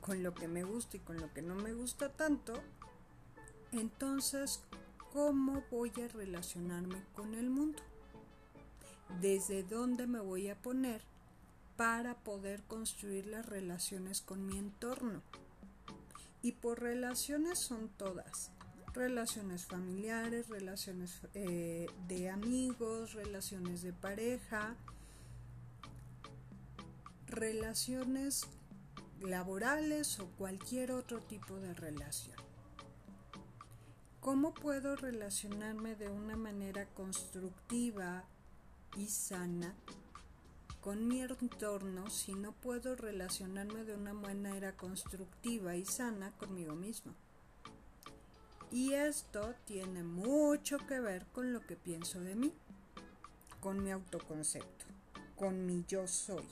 con 0.00 0.22
lo 0.22 0.34
que 0.34 0.48
me 0.48 0.64
gusta 0.64 0.96
y 0.96 1.00
con 1.00 1.18
lo 1.18 1.32
que 1.32 1.42
no 1.42 1.54
me 1.54 1.72
gusta 1.72 2.08
tanto, 2.08 2.54
entonces, 3.70 4.64
¿cómo 5.18 5.64
voy 5.68 5.90
a 6.00 6.06
relacionarme 6.06 7.02
con 7.12 7.34
el 7.34 7.50
mundo? 7.50 7.82
¿Desde 9.20 9.64
dónde 9.64 10.06
me 10.06 10.20
voy 10.20 10.48
a 10.48 10.54
poner 10.54 11.02
para 11.76 12.14
poder 12.14 12.62
construir 12.62 13.26
las 13.26 13.44
relaciones 13.44 14.22
con 14.22 14.46
mi 14.46 14.56
entorno? 14.56 15.22
Y 16.40 16.52
por 16.52 16.80
relaciones 16.80 17.58
son 17.66 17.88
todas. 17.88 18.52
Relaciones 18.94 19.66
familiares, 19.66 20.48
relaciones 20.48 21.20
eh, 21.34 21.86
de 22.06 22.30
amigos, 22.30 23.14
relaciones 23.14 23.82
de 23.82 23.92
pareja, 23.92 24.76
relaciones 27.26 28.42
laborales 29.20 30.20
o 30.20 30.28
cualquier 30.38 30.92
otro 30.92 31.20
tipo 31.22 31.56
de 31.56 31.74
relación. 31.74 32.47
¿Cómo 34.20 34.52
puedo 34.52 34.96
relacionarme 34.96 35.94
de 35.94 36.08
una 36.08 36.36
manera 36.36 36.86
constructiva 36.86 38.24
y 38.96 39.06
sana 39.06 39.76
con 40.80 41.06
mi 41.06 41.20
entorno 41.22 42.10
si 42.10 42.34
no 42.34 42.50
puedo 42.52 42.96
relacionarme 42.96 43.84
de 43.84 43.94
una 43.94 44.14
manera 44.14 44.76
constructiva 44.76 45.76
y 45.76 45.84
sana 45.84 46.32
conmigo 46.32 46.74
mismo? 46.74 47.14
Y 48.72 48.94
esto 48.94 49.54
tiene 49.66 50.02
mucho 50.02 50.78
que 50.78 50.98
ver 50.98 51.24
con 51.26 51.52
lo 51.52 51.60
que 51.64 51.76
pienso 51.76 52.20
de 52.20 52.34
mí, 52.34 52.52
con 53.60 53.82
mi 53.82 53.92
autoconcepto, 53.92 54.84
con 55.36 55.64
mi 55.64 55.84
yo 55.86 56.08
soy. 56.08 56.44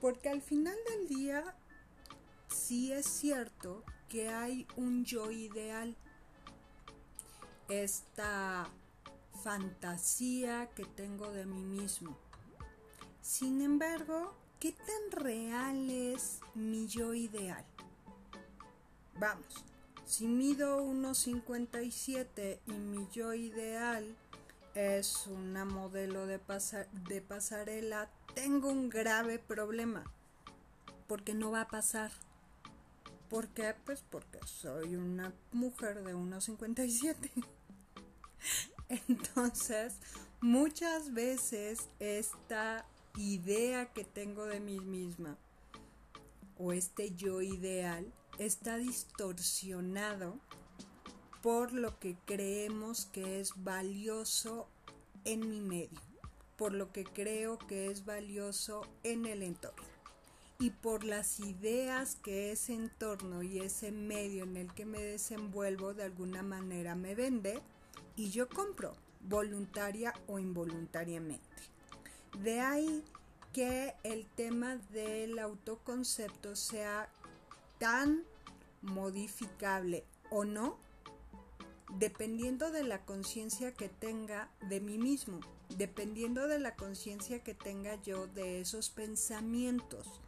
Porque 0.00 0.28
al 0.28 0.42
final 0.42 0.76
del 0.90 1.08
día 1.08 1.54
sí 2.48 2.92
es 2.92 3.06
cierto 3.06 3.84
que 4.14 4.28
hay 4.28 4.64
un 4.76 5.04
yo 5.04 5.32
ideal. 5.32 5.96
Esta 7.68 8.68
fantasía 9.42 10.70
que 10.76 10.84
tengo 10.84 11.32
de 11.32 11.46
mí 11.46 11.64
mismo. 11.64 12.16
Sin 13.20 13.60
embargo, 13.60 14.32
¿qué 14.60 14.70
tan 14.70 15.10
real 15.10 15.90
es 15.90 16.38
mi 16.54 16.86
yo 16.86 17.12
ideal? 17.12 17.64
Vamos, 19.18 19.64
si 20.04 20.28
mido 20.28 20.84
1,57 20.84 22.60
y 22.68 22.72
mi 22.72 23.08
yo 23.10 23.34
ideal 23.34 24.16
es 24.76 25.26
una 25.26 25.64
modelo 25.64 26.26
de, 26.26 26.38
de 27.08 27.20
pasarela, 27.20 28.08
tengo 28.36 28.70
un 28.70 28.90
grave 28.90 29.40
problema. 29.40 30.04
Porque 31.08 31.34
no 31.34 31.50
va 31.50 31.62
a 31.62 31.68
pasar. 31.68 32.12
¿Por 33.34 33.48
qué? 33.48 33.74
Pues 33.84 34.00
porque 34.08 34.38
soy 34.46 34.94
una 34.94 35.34
mujer 35.50 36.04
de 36.04 36.14
1,57. 36.14 37.32
Entonces, 39.08 39.96
muchas 40.40 41.12
veces 41.12 41.88
esta 41.98 42.86
idea 43.16 43.86
que 43.86 44.04
tengo 44.04 44.46
de 44.46 44.60
mí 44.60 44.78
misma 44.78 45.36
o 46.58 46.72
este 46.72 47.12
yo 47.16 47.42
ideal 47.42 48.06
está 48.38 48.76
distorsionado 48.76 50.38
por 51.42 51.72
lo 51.72 51.98
que 51.98 52.16
creemos 52.26 53.06
que 53.06 53.40
es 53.40 53.50
valioso 53.64 54.68
en 55.24 55.50
mi 55.50 55.60
medio, 55.60 56.00
por 56.56 56.72
lo 56.72 56.92
que 56.92 57.02
creo 57.02 57.58
que 57.58 57.90
es 57.90 58.04
valioso 58.04 58.82
en 59.02 59.26
el 59.26 59.42
entorno 59.42 59.93
y 60.58 60.70
por 60.70 61.04
las 61.04 61.40
ideas 61.40 62.16
que 62.16 62.52
ese 62.52 62.74
entorno 62.74 63.42
y 63.42 63.60
ese 63.60 63.90
medio 63.90 64.44
en 64.44 64.56
el 64.56 64.72
que 64.72 64.86
me 64.86 65.02
desenvuelvo 65.02 65.94
de 65.94 66.04
alguna 66.04 66.42
manera 66.42 66.94
me 66.94 67.14
vende 67.14 67.60
y 68.16 68.30
yo 68.30 68.48
compro, 68.48 68.94
voluntaria 69.20 70.12
o 70.26 70.38
involuntariamente. 70.38 71.44
De 72.38 72.60
ahí 72.60 73.04
que 73.52 73.94
el 74.02 74.26
tema 74.26 74.76
del 74.92 75.38
autoconcepto 75.38 76.56
sea 76.56 77.08
tan 77.78 78.24
modificable 78.82 80.04
o 80.30 80.44
no, 80.44 80.76
dependiendo 81.98 82.70
de 82.70 82.84
la 82.84 83.04
conciencia 83.04 83.72
que 83.72 83.88
tenga 83.88 84.50
de 84.68 84.80
mí 84.80 84.98
mismo, 84.98 85.40
dependiendo 85.76 86.48
de 86.48 86.58
la 86.58 86.74
conciencia 86.74 87.42
que 87.42 87.54
tenga 87.54 88.00
yo 88.02 88.26
de 88.26 88.60
esos 88.60 88.90
pensamientos, 88.90 90.20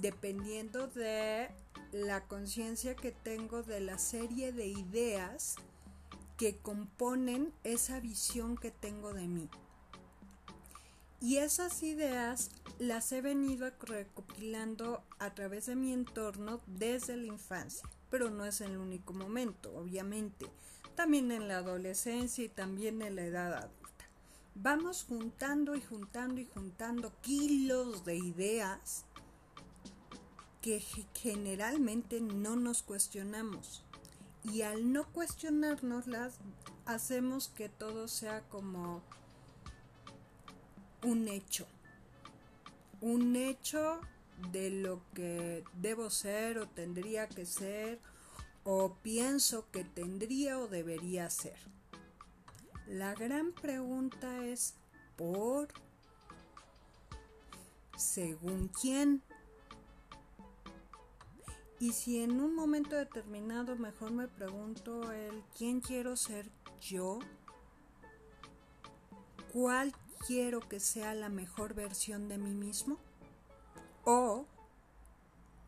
dependiendo 0.00 0.86
de 0.88 1.48
la 1.92 2.24
conciencia 2.26 2.94
que 2.94 3.12
tengo 3.12 3.62
de 3.62 3.80
la 3.80 3.98
serie 3.98 4.52
de 4.52 4.66
ideas 4.66 5.56
que 6.36 6.56
componen 6.56 7.52
esa 7.64 8.00
visión 8.00 8.56
que 8.56 8.70
tengo 8.70 9.12
de 9.12 9.26
mí. 9.26 9.48
Y 11.20 11.38
esas 11.38 11.82
ideas 11.82 12.50
las 12.78 13.10
he 13.10 13.20
venido 13.20 13.72
recopilando 13.80 15.02
a 15.18 15.34
través 15.34 15.66
de 15.66 15.74
mi 15.74 15.92
entorno 15.92 16.60
desde 16.66 17.16
la 17.16 17.26
infancia, 17.26 17.88
pero 18.08 18.30
no 18.30 18.44
es 18.44 18.60
el 18.60 18.76
único 18.76 19.12
momento, 19.12 19.74
obviamente, 19.76 20.46
también 20.94 21.32
en 21.32 21.48
la 21.48 21.58
adolescencia 21.58 22.44
y 22.44 22.48
también 22.48 23.02
en 23.02 23.16
la 23.16 23.22
edad 23.22 23.52
adulta. 23.54 23.78
Vamos 24.54 25.04
juntando 25.08 25.74
y 25.74 25.80
juntando 25.80 26.40
y 26.40 26.44
juntando 26.46 27.12
kilos 27.20 28.04
de 28.04 28.16
ideas 28.16 29.04
que 30.62 30.80
generalmente 31.14 32.20
no 32.20 32.56
nos 32.56 32.82
cuestionamos. 32.82 33.84
Y 34.44 34.62
al 34.62 34.92
no 34.92 35.06
cuestionárnoslas, 35.12 36.38
hacemos 36.86 37.48
que 37.48 37.68
todo 37.68 38.08
sea 38.08 38.42
como 38.48 39.02
un 41.02 41.28
hecho. 41.28 41.66
Un 43.00 43.36
hecho 43.36 44.00
de 44.52 44.70
lo 44.70 45.02
que 45.14 45.64
debo 45.74 46.10
ser 46.10 46.58
o 46.58 46.68
tendría 46.68 47.28
que 47.28 47.44
ser 47.44 48.00
o 48.64 48.94
pienso 49.02 49.70
que 49.70 49.84
tendría 49.84 50.58
o 50.58 50.68
debería 50.68 51.30
ser. 51.30 51.58
La 52.86 53.14
gran 53.14 53.52
pregunta 53.52 54.44
es 54.46 54.74
¿por? 55.16 55.68
¿Según 57.96 58.68
quién? 58.68 59.22
Y 61.80 61.92
si 61.92 62.22
en 62.22 62.40
un 62.40 62.54
momento 62.54 62.96
determinado 62.96 63.76
mejor 63.76 64.10
me 64.10 64.26
pregunto 64.26 65.12
el 65.12 65.44
quién 65.56 65.80
quiero 65.80 66.16
ser 66.16 66.50
yo, 66.80 67.20
cuál 69.52 69.94
quiero 70.26 70.60
que 70.60 70.80
sea 70.80 71.14
la 71.14 71.28
mejor 71.28 71.74
versión 71.74 72.28
de 72.28 72.38
mí 72.38 72.54
mismo? 72.54 72.98
¿O 74.04 74.46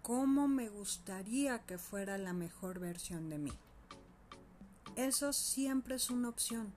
cómo 0.03 0.49
me 0.49 0.69
gustaría 0.69 1.61
que 1.61 1.79
fuera 1.79 2.19
la 2.19 2.33
mejor 2.33 2.81
versión 2.81 3.29
de 3.29 3.39
mí? 3.39 3.53
Eso 4.97 5.33
siempre 5.33 5.95
es 5.95 6.11
una 6.11 6.29
opción. 6.29 6.73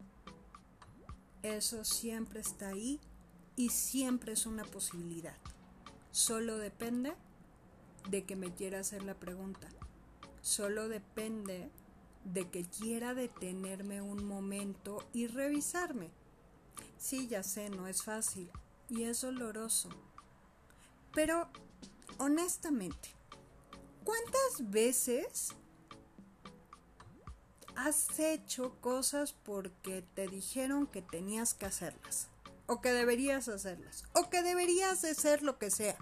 Eso 1.42 1.84
siempre 1.84 2.40
está 2.40 2.70
ahí 2.70 3.00
y 3.56 3.70
siempre 3.70 4.34
es 4.34 4.46
una 4.46 4.64
posibilidad. 4.64 5.36
Solo 6.12 6.58
depende 6.58 7.16
de 8.10 8.26
que 8.26 8.36
me 8.36 8.54
quiera 8.54 8.80
hacer 8.80 9.04
la 9.04 9.16
pregunta. 9.16 9.68
Solo 10.42 10.90
depende 10.90 11.70
de 12.26 12.50
que 12.50 12.64
quiera 12.64 13.14
detenerme 13.14 14.02
un 14.02 14.24
momento 14.26 15.06
y 15.14 15.28
revisarme 15.28 16.12
Sí, 17.04 17.28
ya 17.28 17.44
sé, 17.44 17.70
no 17.70 17.90
es 17.90 18.02
fácil 18.02 18.50
y 18.90 19.04
es 19.04 19.20
doloroso. 19.20 19.90
Pero, 21.14 21.50
honestamente, 22.18 23.10
¿cuántas 24.06 24.72
veces 24.72 25.50
has 27.76 28.18
hecho 28.20 28.80
cosas 28.80 29.34
porque 29.34 30.06
te 30.14 30.30
dijeron 30.30 30.88
que 30.88 31.02
tenías 31.02 31.54
que 31.54 31.66
hacerlas? 31.66 32.30
O 32.68 32.80
que 32.80 32.94
deberías 32.94 33.50
hacerlas. 33.50 34.06
O 34.14 34.30
que 34.30 34.42
deberías 34.42 35.02
de 35.02 35.14
ser 35.14 35.44
lo 35.44 35.60
que 35.60 35.72
sea. 35.72 35.98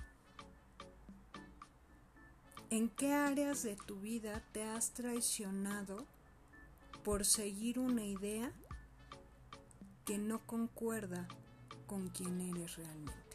¿En 2.71 2.89
qué 2.89 3.13
áreas 3.13 3.62
de 3.62 3.75
tu 3.75 3.99
vida 3.99 4.41
te 4.53 4.63
has 4.63 4.93
traicionado 4.93 6.07
por 7.03 7.25
seguir 7.25 7.77
una 7.79 8.03
idea 8.03 8.51
que 10.05 10.17
no 10.17 10.39
concuerda 10.45 11.27
con 11.88 12.10
quien 12.10 12.39
eres 12.41 12.77
realmente. 12.77 13.31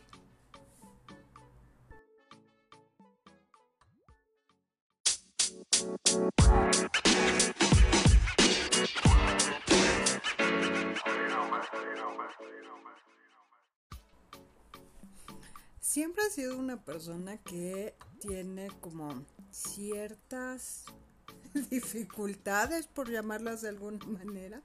Siempre 16.26 16.42
he 16.42 16.48
sido 16.48 16.58
una 16.58 16.82
persona 16.82 17.36
que 17.38 17.94
tiene 18.20 18.68
como 18.80 19.24
ciertas 19.50 20.84
dificultades, 21.70 22.86
por 22.86 23.10
llamarlas 23.10 23.62
de 23.62 23.68
alguna 23.68 24.04
manera, 24.06 24.62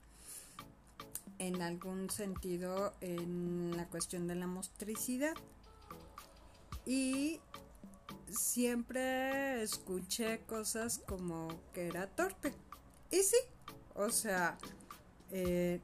en 1.40 1.62
algún 1.62 2.10
sentido 2.10 2.94
en 3.02 3.76
la 3.78 3.88
cuestión 3.88 4.28
de 4.28 4.36
la 4.36 4.48
motricidad. 4.48 5.36
Y 6.86 7.40
siempre 8.30 9.62
escuché 9.62 10.40
cosas 10.48 11.00
como 11.00 11.48
que 11.74 11.88
era 11.88 12.08
torpe. 12.08 12.54
Y 13.12 13.18
sí, 13.18 13.38
o 13.94 14.10
sea, 14.10 14.58
eh, 15.32 15.80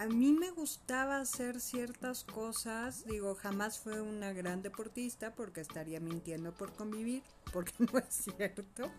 a 0.00 0.06
mí 0.06 0.32
me 0.32 0.50
gustaba 0.50 1.18
hacer 1.18 1.60
ciertas 1.60 2.24
cosas, 2.24 3.04
digo, 3.04 3.34
jamás 3.34 3.78
fue 3.78 4.00
una 4.00 4.32
gran 4.32 4.62
deportista 4.62 5.34
porque 5.34 5.60
estaría 5.60 6.00
mintiendo 6.00 6.54
por 6.54 6.72
convivir, 6.72 7.22
porque 7.52 7.74
no 7.80 7.98
es 7.98 8.06
cierto. 8.08 8.90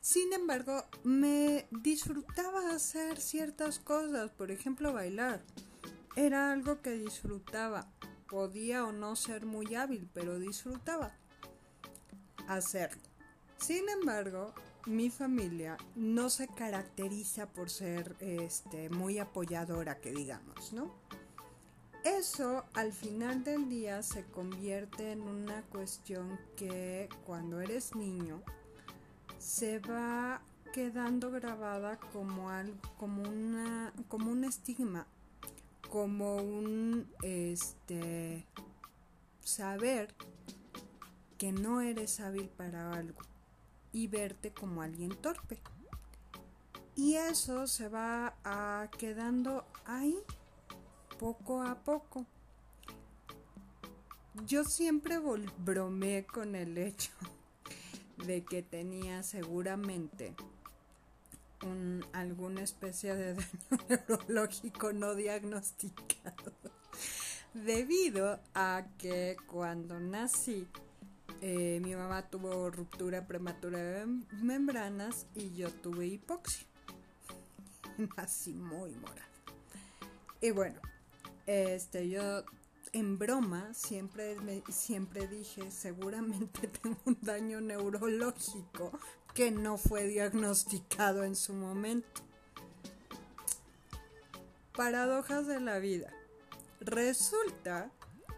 Sin 0.00 0.32
embargo, 0.32 0.84
me 1.02 1.66
disfrutaba 1.72 2.70
hacer 2.70 3.20
ciertas 3.20 3.80
cosas, 3.80 4.30
por 4.30 4.52
ejemplo, 4.52 4.92
bailar. 4.92 5.42
Era 6.14 6.52
algo 6.52 6.80
que 6.80 6.92
disfrutaba. 6.92 7.90
Podía 8.28 8.84
o 8.84 8.92
no 8.92 9.16
ser 9.16 9.46
muy 9.46 9.74
hábil, 9.74 10.08
pero 10.14 10.38
disfrutaba 10.38 11.12
hacerlo. 12.46 13.02
Sin 13.58 13.88
embargo, 13.88 14.54
mi 14.86 15.10
familia 15.10 15.76
no 15.96 16.30
se 16.30 16.46
caracteriza 16.46 17.46
por 17.46 17.70
ser 17.70 18.16
este, 18.20 18.88
muy 18.88 19.18
apoyadora, 19.18 20.00
que 20.00 20.12
digamos, 20.12 20.72
¿no? 20.72 20.94
Eso 22.04 22.64
al 22.74 22.92
final 22.92 23.42
del 23.42 23.68
día 23.68 24.02
se 24.04 24.24
convierte 24.24 25.10
en 25.10 25.22
una 25.22 25.62
cuestión 25.62 26.38
que 26.56 27.08
cuando 27.24 27.60
eres 27.60 27.96
niño 27.96 28.42
se 29.38 29.80
va 29.80 30.40
quedando 30.72 31.32
grabada 31.32 31.98
como 32.12 32.50
algo, 32.50 32.76
como 32.96 33.22
una, 33.22 33.92
como 34.06 34.30
un 34.30 34.44
estigma, 34.44 35.08
como 35.90 36.36
un 36.36 37.08
este 37.22 38.46
saber 39.40 40.14
que 41.38 41.50
no 41.50 41.80
eres 41.80 42.20
hábil 42.20 42.48
para 42.48 42.92
algo 42.92 43.20
y 43.96 44.08
verte 44.08 44.52
como 44.52 44.82
alguien 44.82 45.16
torpe. 45.16 45.58
Y 46.96 47.14
eso 47.14 47.66
se 47.66 47.88
va 47.88 48.34
a 48.44 48.90
quedando 48.98 49.64
ahí 49.86 50.18
poco 51.18 51.62
a 51.62 51.76
poco. 51.76 52.26
Yo 54.44 54.64
siempre 54.64 55.18
bromeé 55.64 56.26
con 56.26 56.54
el 56.54 56.76
hecho 56.76 57.10
de 58.26 58.44
que 58.44 58.62
tenía 58.62 59.22
seguramente 59.22 60.34
un, 61.62 62.04
alguna 62.12 62.60
especie 62.60 63.14
de 63.14 63.32
daño 63.34 63.86
neurológico 63.88 64.92
no 64.92 65.14
diagnosticado. 65.14 66.52
Debido 67.54 68.40
a 68.54 68.84
que 68.98 69.38
cuando 69.46 69.98
nací 69.98 70.68
eh, 71.40 71.80
mi 71.82 71.94
mamá 71.94 72.28
tuvo 72.30 72.70
ruptura 72.70 73.26
prematura 73.26 73.78
de 73.78 74.06
membranas 74.42 75.26
y 75.34 75.54
yo 75.54 75.70
tuve 75.70 76.06
hipoxia. 76.06 76.66
Así 78.16 78.52
muy 78.52 78.92
morada. 78.92 79.28
Y 80.40 80.50
bueno, 80.50 80.80
este 81.46 82.08
yo 82.08 82.44
en 82.92 83.18
broma 83.18 83.74
siempre 83.74 84.36
siempre 84.70 85.26
dije, 85.28 85.70
seguramente 85.70 86.68
tengo 86.82 86.98
un 87.04 87.18
daño 87.20 87.60
neurológico 87.60 88.98
que 89.34 89.50
no 89.50 89.76
fue 89.76 90.06
diagnosticado 90.06 91.24
en 91.24 91.36
su 91.36 91.52
momento. 91.52 92.22
Paradojas 94.74 95.46
de 95.46 95.60
la 95.60 95.78
vida. 95.78 96.12
Resulta 96.80 97.90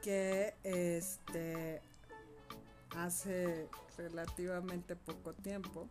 que 0.03 0.55
este 0.63 1.83
hace 2.97 3.69
relativamente 3.97 4.97
poco 4.97 5.35
tiempo 5.35 5.89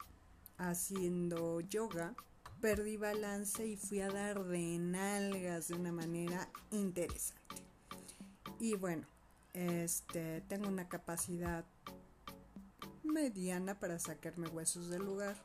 haciendo 0.57 1.59
yoga, 1.61 2.15
perdí 2.61 2.97
balance 2.97 3.65
y 3.65 3.77
fui 3.77 4.01
a 4.01 4.09
dar 4.09 4.43
de 4.43 4.79
nalgas 4.79 5.67
de 5.67 5.75
una 5.75 5.91
manera 5.91 6.49
interesante. 6.71 7.63
Y 8.59 8.75
bueno, 8.75 9.05
este 9.53 10.41
tengo 10.41 10.67
una 10.67 10.87
capacidad 10.87 11.65
mediana 13.03 13.79
para 13.79 13.99
sacarme 13.99 14.47
huesos 14.47 14.89
del 14.89 15.03
lugar. 15.03 15.35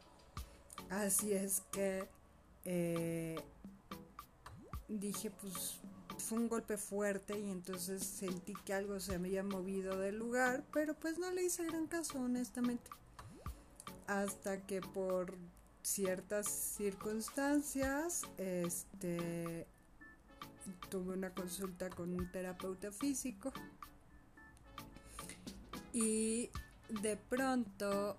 Así 0.91 1.33
es 1.33 1.63
que 1.73 2.09
eh, 2.65 3.41
dije, 4.89 5.31
pues 5.31 5.81
fue 6.23 6.39
un 6.39 6.49
golpe 6.49 6.79
fuerte 6.79 7.39
y 7.39 7.51
entonces 7.51 8.03
sentí 8.05 8.55
que 8.65 8.73
algo 8.73 9.01
se 9.01 9.15
había 9.15 9.43
movido 9.43 9.99
del 9.99 10.19
lugar, 10.19 10.65
pero 10.73 10.95
pues 10.95 11.19
no 11.19 11.31
le 11.31 11.45
hice 11.45 11.65
gran 11.65 11.87
caso, 11.87 12.19
honestamente. 12.21 12.91
Hasta 14.07 14.67
que 14.67 14.81
por 14.81 15.37
ciertas 15.83 16.49
circunstancias, 16.49 18.23
este, 18.39 19.67
tuve 20.89 21.15
una 21.15 21.31
consulta 21.31 21.91
con 21.91 22.13
un 22.15 22.31
terapeuta 22.31 22.93
físico 22.93 23.53
y 25.93 26.51
de 26.89 27.17
pronto 27.17 28.17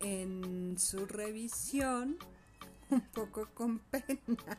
en 0.00 0.78
su 0.78 1.06
revisión, 1.06 2.16
un 2.90 3.02
poco 3.12 3.48
con 3.54 3.78
pena, 3.78 4.58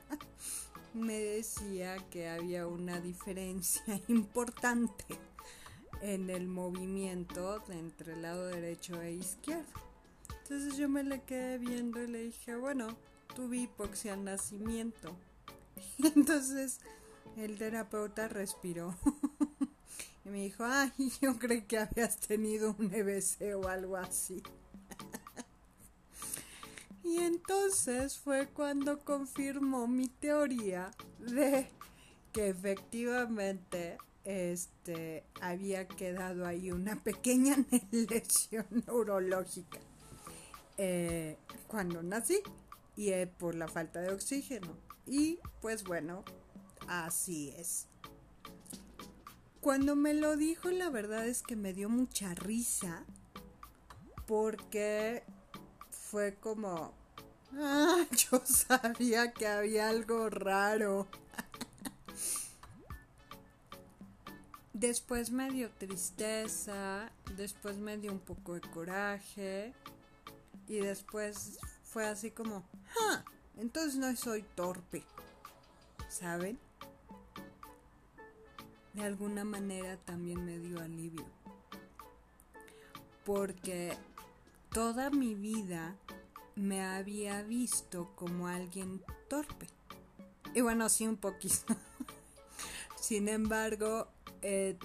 me 0.94 1.20
decía 1.20 1.98
que 2.10 2.30
había 2.30 2.68
una 2.68 3.00
diferencia 3.00 3.84
importante 4.08 5.06
en 6.02 6.30
el 6.30 6.48
movimiento 6.48 7.64
entre 7.70 8.14
el 8.14 8.24
lado 8.24 8.48
derecho 8.48 9.02
e 9.02 9.14
izquierdo. 9.14 9.82
Entonces 10.44 10.78
yo 10.78 10.90
me 10.90 11.04
le 11.04 11.22
quedé 11.22 11.58
viendo 11.58 12.02
y 12.02 12.08
le 12.08 12.24
dije, 12.24 12.56
bueno, 12.56 12.98
tuve 13.36 13.58
hipoxia 13.58 14.14
al 14.14 14.24
nacimiento. 14.24 15.16
Entonces 16.16 16.80
el 17.38 17.58
terapeuta 17.58 18.28
respiró 18.28 18.96
y 20.26 20.30
me 20.30 20.44
dijo, 20.44 20.66
ay, 20.66 20.92
yo 21.22 21.38
creí 21.40 21.62
que 21.62 21.78
habías 21.78 22.18
tenido 22.18 22.76
un 22.78 22.94
EBC 22.94 23.56
o 23.56 23.68
algo 23.68 23.96
así. 23.96 24.42
Y 27.12 27.18
entonces 27.18 28.18
fue 28.18 28.48
cuando 28.48 29.04
confirmó 29.04 29.86
mi 29.86 30.08
teoría 30.08 30.92
de 31.20 31.70
que 32.32 32.48
efectivamente 32.48 33.98
este 34.24 35.26
había 35.42 35.90
quedado 35.90 36.46
ahí 36.46 36.72
una 36.72 37.04
pequeña 37.04 37.58
lesión 37.92 38.66
neurológica 38.88 39.80
eh, 40.78 41.38
cuando 41.68 42.02
nací 42.02 42.40
y 42.96 43.10
eh, 43.10 43.28
por 43.28 43.56
la 43.56 43.68
falta 43.68 44.00
de 44.00 44.14
oxígeno. 44.14 44.78
Y 45.06 45.40
pues 45.60 45.84
bueno 45.84 46.24
así 46.88 47.54
es. 47.58 47.88
Cuando 49.60 49.98
me 49.98 50.14
lo 50.14 50.38
dijo 50.38 50.72
la 50.72 50.90
verdad 50.90 51.28
es 51.28 51.44
que 51.44 51.58
me 51.58 51.74
dio 51.74 51.90
mucha 51.90 52.34
risa 52.36 53.04
porque 54.28 55.24
fue 56.12 56.36
como, 56.36 56.94
ah, 57.60 58.06
yo 58.32 58.42
sabía 58.46 59.32
que 59.32 59.48
había 59.48 59.90
algo 59.90 60.30
raro. 60.30 61.08
Después 64.74 65.30
me 65.30 65.52
dio 65.52 65.70
tristeza, 65.70 67.12
después 67.36 67.78
me 67.78 67.98
dio 67.98 68.12
un 68.12 68.20
poco 68.20 68.56
de 68.56 68.62
coraje 68.62 69.74
y 70.68 70.78
después 70.78 71.60
fue 71.84 72.08
así 72.08 72.32
como, 72.32 72.64
ah, 73.00 73.24
entonces 73.58 73.98
no 73.98 74.16
soy 74.16 74.44
torpe, 74.56 75.04
¿saben? 76.10 76.58
De 78.94 79.04
alguna 79.04 79.44
manera 79.44 79.98
también 79.98 80.44
me 80.44 80.58
dio 80.58 80.80
alivio. 80.80 81.26
Porque 83.24 83.96
toda 84.72 85.12
mi 85.12 85.36
vida 85.36 85.96
me 86.56 86.84
había 86.84 87.44
visto 87.44 88.14
como 88.16 88.48
alguien 88.48 89.02
torpe. 89.30 89.68
Y 90.54 90.62
bueno, 90.62 90.90
sí, 90.90 91.08
un 91.08 91.18
poquito. 91.18 91.76
Sin 93.00 93.28
embargo, 93.28 94.08
eh, 94.42 94.78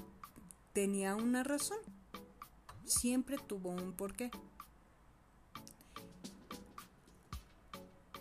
tenía 0.73 1.17
una 1.17 1.43
razón. 1.43 1.79
Siempre 2.85 3.39
tuvo 3.39 3.71
un 3.71 3.93
porqué. 3.93 4.31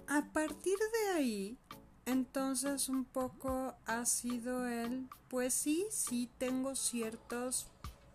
a 0.08 0.22
partir 0.32 0.78
de 0.78 1.18
ahí, 1.18 1.58
entonces 2.06 2.90
un 2.90 3.06
poco 3.06 3.76
ha 3.86 4.06
sido 4.06 4.68
el, 4.68 5.10
pues 5.30 5.54
sí, 5.54 5.86
sí 5.90 6.30
tengo 6.38 6.76
ciertos 6.76 7.68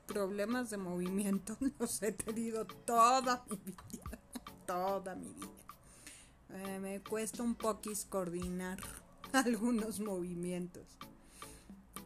problemas 0.06 0.70
de 0.70 0.78
movimiento, 0.78 1.56
los 1.78 2.02
he 2.02 2.12
tenido 2.12 2.66
toda 2.66 3.44
mi 3.50 3.56
vida, 3.56 4.18
toda 4.70 5.16
mi 5.16 5.32
vida. 5.32 5.48
Eh, 6.50 6.78
me 6.78 7.00
cuesta 7.00 7.42
un 7.42 7.56
poquis 7.56 8.04
coordinar 8.04 8.78
algunos 9.32 9.98
movimientos. 9.98 10.86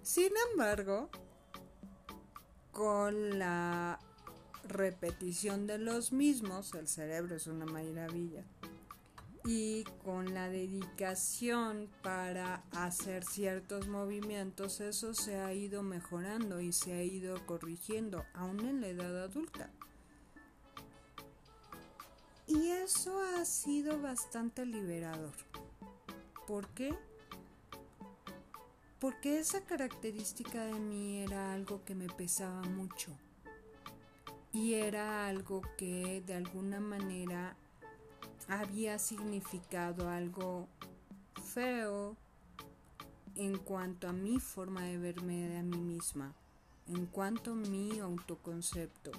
Sin 0.03 0.33
embargo, 0.51 1.11
con 2.73 3.39
la 3.39 3.99
repetición 4.67 5.67
de 5.67 5.77
los 5.77 6.13
mismos, 6.13 6.73
el 6.75 6.89
cerebro 6.89 7.37
es 7.37 7.47
una 7.47 7.67
maravilla. 7.67 8.45
Y 9.45 9.85
con 10.03 10.33
la 10.33 10.49
dedicación 10.49 11.91
para 12.03 12.65
hacer 12.71 13.25
ciertos 13.25 13.89
movimientos, 13.89 14.81
eso 14.81 15.13
se 15.13 15.37
ha 15.37 15.53
ido 15.53 15.83
mejorando 15.83 16.63
y 16.63 16.73
se 16.73 16.95
ha 16.95 17.03
ido 17.03 17.45
corrigiendo, 17.45 18.25
aún 18.33 18.61
en 18.61 18.81
la 18.81 18.89
edad 18.89 19.23
adulta. 19.25 19.71
Y 22.47 22.69
eso 22.69 23.21
ha 23.23 23.45
sido 23.45 24.01
bastante 24.01 24.67
liberador. 24.67 25.35
¿Por 26.47 26.69
qué? 26.69 26.95
Porque 28.99 29.39
esa 29.39 29.63
característica 29.63 30.65
de 30.65 30.79
mí 30.79 31.23
era 31.23 31.53
algo 31.53 31.85
que 31.85 31.95
me 31.95 32.09
pesaba 32.09 32.63
mucho 32.63 33.13
y 34.55 34.75
era 34.75 35.27
algo 35.27 35.63
que 35.77 36.23
de 36.25 36.35
alguna 36.35 36.79
manera 36.79 37.57
había 38.49 39.01
significado 39.01 40.09
algo 40.09 40.69
feo 41.43 42.17
en 43.35 43.59
cuanto 43.59 44.09
a 44.09 44.13
mi 44.13 44.39
forma 44.39 44.85
de 44.85 44.97
verme 44.97 45.49
de 45.49 45.59
a 45.59 45.63
mí 45.65 45.79
misma, 45.79 46.33
en 46.87 47.07
cuanto 47.07 47.51
a 47.51 47.57
mi 47.57 47.99
autoconcepto. 47.99 49.11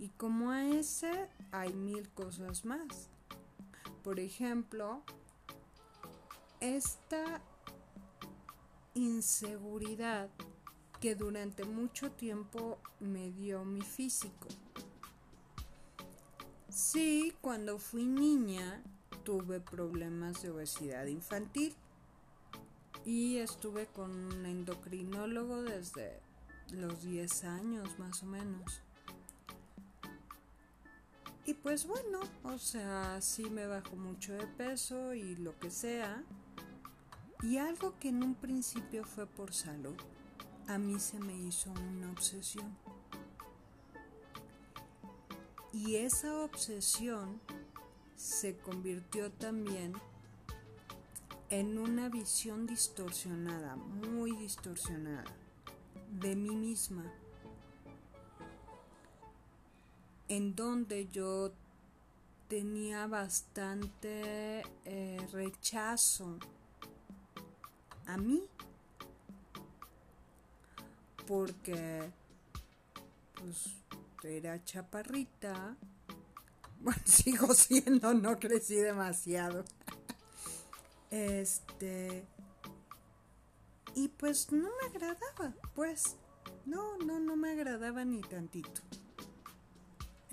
Y 0.00 0.08
como 0.08 0.50
a 0.50 0.66
ese 0.66 1.28
hay 1.54 1.72
mil 1.72 2.10
cosas 2.10 2.64
más. 2.64 3.08
Por 4.02 4.18
ejemplo, 4.18 5.02
esta 6.60 7.40
inseguridad 8.94 10.30
que 11.00 11.14
durante 11.14 11.64
mucho 11.64 12.10
tiempo 12.10 12.78
me 12.98 13.30
dio 13.30 13.64
mi 13.64 13.82
físico. 13.82 14.48
Sí, 16.68 17.32
cuando 17.40 17.78
fui 17.78 18.06
niña 18.06 18.82
tuve 19.22 19.60
problemas 19.60 20.42
de 20.42 20.50
obesidad 20.50 21.06
infantil 21.06 21.74
y 23.04 23.36
estuve 23.38 23.86
con 23.86 24.10
un 24.10 24.44
endocrinólogo 24.44 25.62
desde 25.62 26.20
los 26.72 27.02
10 27.02 27.44
años 27.44 27.98
más 27.98 28.22
o 28.24 28.26
menos. 28.26 28.83
Y 31.46 31.54
pues 31.54 31.86
bueno, 31.86 32.20
o 32.42 32.58
sea, 32.58 33.20
sí 33.20 33.50
me 33.50 33.66
bajo 33.66 33.96
mucho 33.96 34.32
de 34.32 34.46
peso 34.46 35.14
y 35.14 35.36
lo 35.36 35.58
que 35.58 35.70
sea. 35.70 36.22
Y 37.42 37.58
algo 37.58 37.98
que 37.98 38.08
en 38.08 38.22
un 38.22 38.34
principio 38.34 39.04
fue 39.04 39.26
por 39.26 39.52
salud 39.52 39.96
a 40.66 40.78
mí 40.78 40.98
se 40.98 41.18
me 41.18 41.36
hizo 41.36 41.70
una 41.72 42.10
obsesión. 42.10 42.76
Y 45.72 45.96
esa 45.96 46.42
obsesión 46.42 47.40
se 48.16 48.56
convirtió 48.56 49.30
también 49.30 49.92
en 51.50 51.78
una 51.78 52.08
visión 52.08 52.66
distorsionada, 52.66 53.76
muy 53.76 54.32
distorsionada, 54.36 55.24
de 56.20 56.34
mí 56.36 56.56
misma, 56.56 57.12
en 60.28 60.54
donde 60.54 61.08
yo 61.08 61.52
tenía 62.48 63.06
bastante 63.06 64.62
eh, 64.84 65.26
rechazo 65.32 66.38
a 68.06 68.16
mí 68.16 68.42
porque 71.26 72.10
pues 73.34 73.76
era 74.22 74.62
chaparrita. 74.64 75.76
Bueno, 76.80 77.00
sigo 77.06 77.54
siendo, 77.54 78.12
no 78.12 78.38
crecí 78.38 78.74
demasiado. 78.74 79.64
Este 81.10 82.26
y 83.94 84.08
pues 84.08 84.50
no 84.52 84.68
me 84.68 84.88
agradaba, 84.88 85.54
pues 85.74 86.16
no, 86.66 86.98
no, 86.98 87.20
no 87.20 87.36
me 87.36 87.52
agradaba 87.52 88.04
ni 88.04 88.20
tantito. 88.20 88.82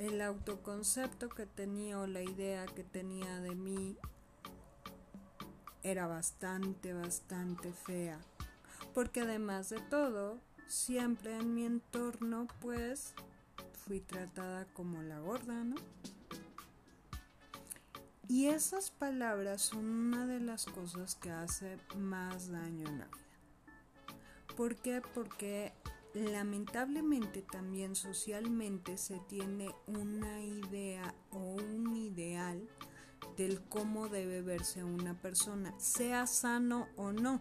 El 0.01 0.19
autoconcepto 0.19 1.29
que 1.29 1.45
tenía 1.45 1.99
o 1.99 2.07
la 2.07 2.23
idea 2.23 2.65
que 2.65 2.83
tenía 2.83 3.39
de 3.39 3.53
mí 3.53 3.95
era 5.83 6.07
bastante, 6.07 6.91
bastante 6.91 7.71
fea. 7.71 8.19
Porque 8.95 9.21
además 9.21 9.69
de 9.69 9.79
todo, 9.79 10.39
siempre 10.67 11.37
en 11.37 11.53
mi 11.53 11.67
entorno 11.67 12.47
pues 12.61 13.13
fui 13.85 13.99
tratada 13.99 14.65
como 14.73 15.03
la 15.03 15.19
gorda, 15.19 15.63
¿no? 15.63 15.75
Y 18.27 18.47
esas 18.47 18.89
palabras 18.89 19.61
son 19.61 19.85
una 19.85 20.25
de 20.25 20.39
las 20.39 20.65
cosas 20.65 21.13
que 21.13 21.29
hace 21.29 21.77
más 21.95 22.49
daño 22.49 22.87
en 22.87 22.97
la 22.97 23.05
vida. 23.05 24.15
¿Por 24.57 24.77
qué? 24.77 25.03
Porque 25.13 25.73
lamentablemente 26.13 27.41
también 27.41 27.95
socialmente 27.95 28.97
se 28.97 29.19
tiene 29.19 29.73
una 29.87 30.41
idea 30.41 31.15
o 31.31 31.55
un 31.55 31.95
ideal 31.95 32.67
del 33.37 33.61
cómo 33.61 34.09
debe 34.09 34.41
verse 34.41 34.83
una 34.83 35.19
persona, 35.21 35.73
sea 35.79 36.27
sano 36.27 36.87
o 36.97 37.11
no. 37.11 37.39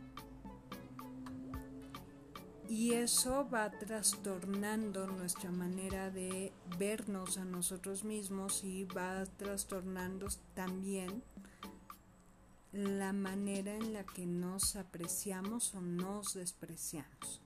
Y 2.69 2.93
eso 2.93 3.49
va 3.53 3.69
trastornando 3.73 5.09
nuestra 5.09 5.51
manera 5.51 6.11
de 6.11 6.53
vernos 6.79 7.37
a 7.37 7.45
nosotros 7.45 8.05
mismos 8.05 8.63
y 8.63 8.85
va 8.85 9.27
trastornando 9.27 10.29
también 10.55 11.25
la 12.73 13.13
manera 13.13 13.75
en 13.75 13.93
la 13.93 14.05
que 14.05 14.25
nos 14.25 14.77
apreciamos 14.77 15.75
o 15.75 15.81
nos 15.81 16.35
despreciamos. 16.35 17.43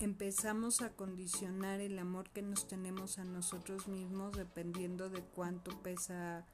Empezamos 0.00 0.80
a 0.80 0.90
condicionar 0.90 1.80
el 1.80 1.98
amor 1.98 2.30
que 2.30 2.40
nos 2.40 2.68
tenemos 2.68 3.18
a 3.18 3.24
nosotros 3.24 3.88
mismos 3.88 4.36
dependiendo 4.36 5.10
de 5.10 5.22
cuánto 5.22 5.82
pesa, 5.82 6.46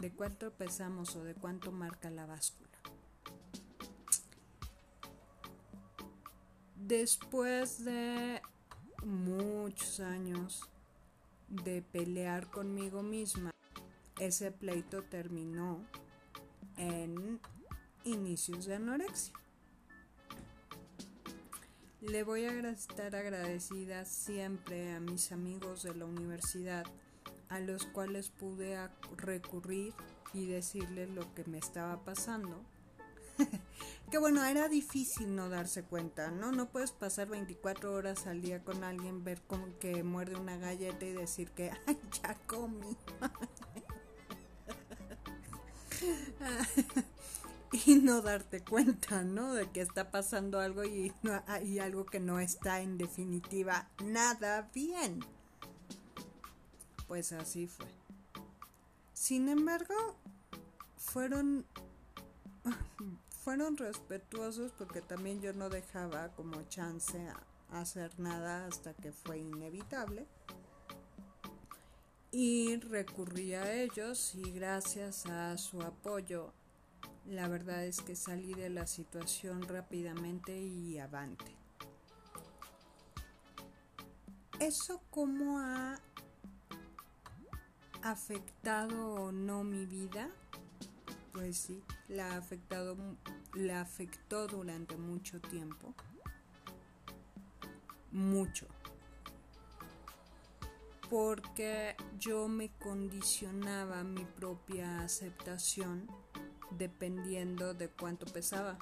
de 0.00 0.10
cuánto 0.12 0.52
pesamos 0.52 1.14
o 1.14 1.22
de 1.22 1.34
cuánto 1.34 1.70
marca 1.70 2.10
la 2.10 2.26
báscula. 2.26 2.70
Después 6.74 7.84
de 7.84 8.42
muchos 9.04 10.00
años 10.00 10.68
de 11.48 11.82
pelear 11.82 12.50
conmigo 12.50 13.04
misma, 13.04 13.52
ese 14.18 14.50
pleito 14.50 15.04
terminó 15.04 15.86
en 16.76 17.40
inicios 18.02 18.64
de 18.64 18.74
anorexia. 18.74 19.43
Le 22.08 22.22
voy 22.22 22.44
a 22.44 22.70
estar 22.70 23.16
agradecida 23.16 24.04
siempre 24.04 24.92
a 24.92 25.00
mis 25.00 25.32
amigos 25.32 25.82
de 25.82 25.94
la 25.94 26.04
universidad 26.04 26.84
a 27.48 27.60
los 27.60 27.86
cuales 27.86 28.30
pude 28.30 28.76
recurrir 29.16 29.94
y 30.32 30.46
decirles 30.46 31.10
lo 31.10 31.32
que 31.34 31.44
me 31.44 31.58
estaba 31.58 32.04
pasando 32.04 32.64
que 34.10 34.18
bueno, 34.18 34.44
era 34.44 34.68
difícil 34.68 35.34
no 35.34 35.48
darse 35.48 35.82
cuenta, 35.82 36.30
¿no? 36.30 36.52
No 36.52 36.68
puedes 36.68 36.92
pasar 36.92 37.28
24 37.28 37.92
horas 37.92 38.26
al 38.26 38.42
día 38.42 38.62
con 38.62 38.84
alguien, 38.84 39.24
ver 39.24 39.40
como 39.42 39.78
que 39.78 40.02
muerde 40.02 40.36
una 40.36 40.56
galleta 40.56 41.04
y 41.04 41.12
decir 41.12 41.50
que, 41.50 41.70
ay, 41.86 41.98
ya 42.22 42.34
comí. 42.46 42.96
y 47.86 47.96
no 47.96 48.22
darte 48.22 48.62
cuenta, 48.62 49.24
¿no? 49.24 49.52
De 49.54 49.68
que 49.70 49.80
está 49.80 50.10
pasando 50.12 50.60
algo 50.60 50.84
y, 50.84 51.12
y 51.64 51.78
algo 51.80 52.06
que 52.06 52.20
no 52.20 52.38
está 52.38 52.80
en 52.80 52.98
definitiva 52.98 53.90
nada 54.04 54.70
bien. 54.72 55.24
Pues 57.08 57.32
así 57.32 57.66
fue. 57.66 57.86
Sin 59.12 59.48
embargo, 59.48 59.94
fueron 60.96 61.66
fueron 63.44 63.76
respetuosos 63.76 64.72
porque 64.78 65.00
también 65.00 65.40
yo 65.40 65.52
no 65.52 65.68
dejaba 65.68 66.28
como 66.34 66.62
chance 66.68 67.28
hacer 67.70 68.18
nada 68.20 68.66
hasta 68.66 68.94
que 68.94 69.12
fue 69.12 69.38
inevitable. 69.38 70.28
y 72.30 72.76
recurrí 72.76 73.54
a 73.54 73.72
ellos 73.72 74.34
y 74.34 74.50
gracias 74.50 75.26
a 75.26 75.56
su 75.56 75.82
apoyo 75.82 76.52
la 77.26 77.48
verdad 77.48 77.84
es 77.84 78.00
que 78.00 78.14
salí 78.14 78.54
de 78.54 78.68
la 78.68 78.86
situación 78.86 79.62
rápidamente 79.62 80.56
y 80.56 80.98
avante. 80.98 81.56
¿Eso 84.60 85.02
cómo 85.10 85.58
ha 85.58 85.98
afectado 88.02 89.14
o 89.14 89.32
no 89.32 89.64
mi 89.64 89.86
vida? 89.86 90.30
Pues 91.32 91.56
sí, 91.56 91.82
la 92.08 92.32
ha 92.32 92.36
afectado, 92.36 92.96
la 93.54 93.80
afectó 93.80 94.46
durante 94.46 94.96
mucho 94.96 95.40
tiempo. 95.40 95.94
Mucho. 98.12 98.66
Porque 101.10 101.96
yo 102.18 102.48
me 102.48 102.70
condicionaba 102.78 104.04
mi 104.04 104.24
propia 104.24 105.00
aceptación 105.00 106.08
dependiendo 106.70 107.74
de 107.74 107.88
cuánto 107.88 108.26
pesaba. 108.26 108.78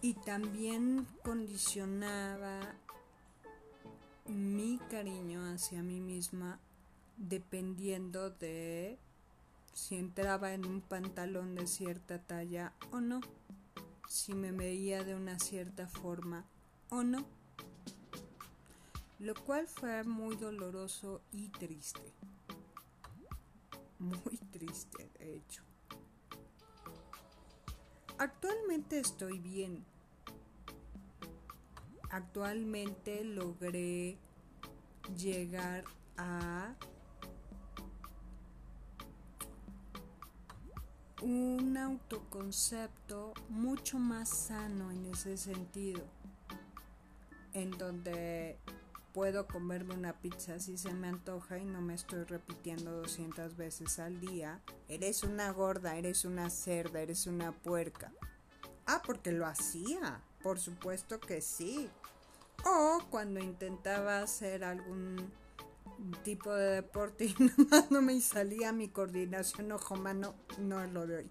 Y 0.00 0.14
también 0.14 1.06
condicionaba 1.24 2.60
mi 4.26 4.78
cariño 4.90 5.44
hacia 5.46 5.82
mí 5.82 6.00
misma 6.00 6.60
dependiendo 7.16 8.30
de 8.30 8.98
si 9.72 9.96
entraba 9.96 10.54
en 10.54 10.66
un 10.66 10.80
pantalón 10.80 11.54
de 11.54 11.66
cierta 11.66 12.20
talla 12.20 12.72
o 12.92 13.00
no, 13.00 13.20
si 14.08 14.34
me 14.34 14.52
veía 14.52 15.04
de 15.04 15.14
una 15.14 15.38
cierta 15.38 15.88
forma 15.88 16.44
o 16.90 17.02
no, 17.02 17.24
lo 19.18 19.34
cual 19.34 19.66
fue 19.66 20.04
muy 20.04 20.36
doloroso 20.36 21.20
y 21.32 21.48
triste 21.48 22.12
muy 23.98 24.38
triste, 24.50 25.10
de 25.18 25.36
hecho. 25.36 25.62
Actualmente 28.18 28.98
estoy 28.98 29.38
bien. 29.38 29.84
Actualmente 32.10 33.22
logré 33.24 34.18
llegar 35.16 35.84
a 36.16 36.74
un 41.22 41.76
autoconcepto 41.76 43.34
mucho 43.48 43.98
más 43.98 44.28
sano 44.28 44.90
en 44.90 45.06
ese 45.06 45.36
sentido, 45.36 46.02
en 47.52 47.70
donde 47.72 48.58
puedo 49.18 49.48
comerme 49.48 49.94
una 49.94 50.12
pizza 50.12 50.60
si 50.60 50.78
se 50.78 50.94
me 50.94 51.08
antoja 51.08 51.58
y 51.58 51.64
no 51.64 51.80
me 51.80 51.94
estoy 51.94 52.22
repitiendo 52.22 52.92
200 52.92 53.56
veces 53.56 53.98
al 53.98 54.20
día. 54.20 54.62
Eres 54.86 55.24
una 55.24 55.50
gorda, 55.50 55.96
eres 55.96 56.24
una 56.24 56.50
cerda, 56.50 57.00
eres 57.00 57.26
una 57.26 57.50
puerca. 57.50 58.12
Ah, 58.86 59.02
porque 59.04 59.32
lo 59.32 59.44
hacía. 59.44 60.22
Por 60.40 60.60
supuesto 60.60 61.18
que 61.18 61.40
sí. 61.40 61.90
O 62.64 63.00
cuando 63.10 63.40
intentaba 63.40 64.20
hacer 64.20 64.62
algún 64.62 65.32
tipo 66.22 66.54
de 66.54 66.76
deporte 66.76 67.24
y 67.24 67.34
nomás 67.40 67.90
no 67.90 68.00
me 68.00 68.20
salía 68.20 68.70
mi 68.70 68.86
coordinación 68.86 69.72
ojo-mano, 69.72 70.36
no 70.58 70.86
lo 70.86 71.08
doy. 71.08 71.28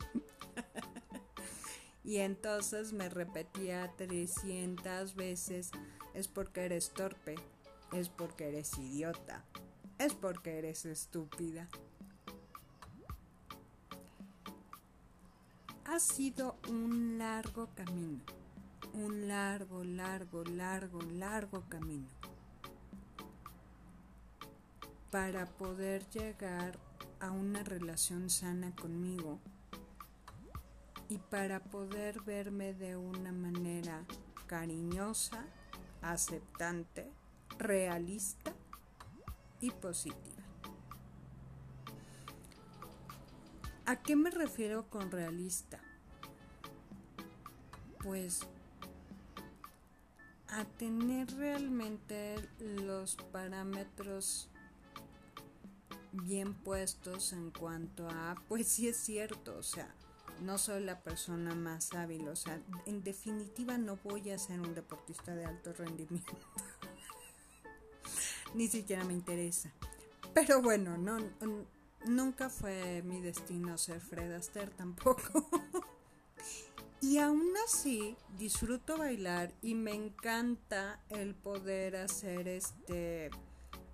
y 2.03 2.17
entonces 2.17 2.91
me 2.91 3.07
repetía 3.07 3.93
300 3.95 5.15
veces, 5.15 5.71
es 6.13 6.27
porque 6.27 6.65
eres 6.65 6.89
torpe, 6.89 7.35
es 7.91 8.09
porque 8.09 8.49
eres 8.49 8.77
idiota, 8.77 9.43
es 9.97 10.13
porque 10.13 10.57
eres 10.57 10.85
estúpida. 10.85 11.67
Ha 15.85 15.99
sido 15.99 16.57
un 16.69 17.17
largo 17.17 17.69
camino, 17.73 18.21
un 18.93 19.27
largo, 19.27 19.83
largo, 19.83 20.43
largo, 20.43 21.01
largo 21.01 21.63
camino. 21.69 22.07
Para 25.11 25.45
poder 25.45 26.07
llegar 26.09 26.77
a 27.21 27.31
una 27.31 27.63
relación 27.63 28.29
sana 28.29 28.75
conmigo 28.75 29.39
y 31.07 31.17
para 31.17 31.61
poder 31.61 32.21
verme 32.21 32.73
de 32.73 32.97
una 32.97 33.31
manera 33.31 34.03
cariñosa, 34.45 35.45
aceptante 36.01 37.09
realista 37.57 38.53
y 39.59 39.71
positiva. 39.71 40.43
¿A 43.85 43.95
qué 44.01 44.15
me 44.15 44.29
refiero 44.29 44.89
con 44.89 45.11
realista? 45.11 45.79
Pues 48.03 48.41
a 50.49 50.65
tener 50.65 51.29
realmente 51.35 52.35
los 52.59 53.15
parámetros 53.31 54.49
bien 56.11 56.53
puestos 56.53 57.33
en 57.33 57.51
cuanto 57.51 58.09
a, 58.09 58.35
pues 58.47 58.67
sí 58.67 58.87
es 58.87 58.97
cierto, 58.97 59.57
o 59.57 59.63
sea, 59.63 59.93
no 60.41 60.57
soy 60.57 60.83
la 60.83 61.01
persona 61.01 61.55
más 61.55 61.93
hábil, 61.93 62.27
o 62.27 62.35
sea, 62.35 62.61
en 62.85 63.03
definitiva 63.03 63.77
no 63.77 63.97
voy 64.03 64.29
a 64.31 64.37
ser 64.37 64.59
un 64.59 64.73
deportista 64.73 65.35
de 65.35 65.45
alto 65.45 65.73
rendimiento 65.73 66.33
ni 68.53 68.67
siquiera 68.67 69.03
me 69.03 69.13
interesa. 69.13 69.71
Pero 70.33 70.61
bueno, 70.61 70.97
no, 70.97 71.17
nunca 72.05 72.49
fue 72.49 73.01
mi 73.03 73.21
destino 73.21 73.77
ser 73.77 74.01
Fred 74.01 74.33
Astaire 74.33 74.71
tampoco. 74.71 75.49
y 77.01 77.17
aún 77.17 77.51
así 77.65 78.15
disfruto 78.37 78.97
bailar 78.97 79.53
y 79.61 79.75
me 79.75 79.93
encanta 79.93 80.99
el 81.09 81.35
poder 81.35 81.95
hacer 81.95 82.47
este 82.47 83.31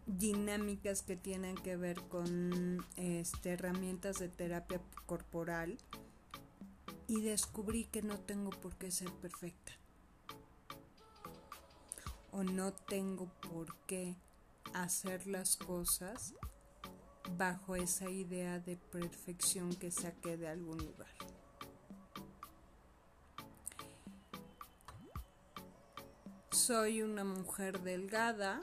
dinámicas 0.05 1.01
que 1.01 1.15
tienen 1.15 1.55
que 1.55 1.77
ver 1.77 2.01
con 2.09 2.85
este, 2.97 3.51
herramientas 3.51 4.19
de 4.19 4.27
terapia 4.27 4.81
corporal 5.05 5.77
y 7.07 7.21
descubrí 7.21 7.85
que 7.85 8.01
no 8.01 8.19
tengo 8.19 8.49
por 8.49 8.75
qué 8.75 8.91
ser 8.91 9.11
perfecta 9.13 9.71
o 12.31 12.43
no 12.43 12.73
tengo 12.73 13.27
por 13.49 13.75
qué 13.85 14.15
hacer 14.73 15.27
las 15.27 15.57
cosas 15.57 16.33
bajo 17.37 17.75
esa 17.75 18.09
idea 18.09 18.59
de 18.59 18.77
perfección 18.77 19.73
que 19.75 19.91
saqué 19.91 20.37
de 20.37 20.47
algún 20.47 20.77
lugar. 20.77 21.13
Soy 26.51 27.01
una 27.01 27.23
mujer 27.23 27.81
delgada 27.81 28.61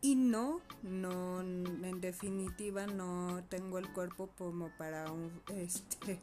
y 0.00 0.16
no, 0.16 0.60
no, 0.82 1.40
en 1.40 2.00
definitiva 2.00 2.86
no 2.86 3.44
tengo 3.48 3.78
el 3.78 3.92
cuerpo 3.92 4.30
como 4.36 4.70
para 4.76 5.10
un, 5.12 5.42
este, 5.48 6.20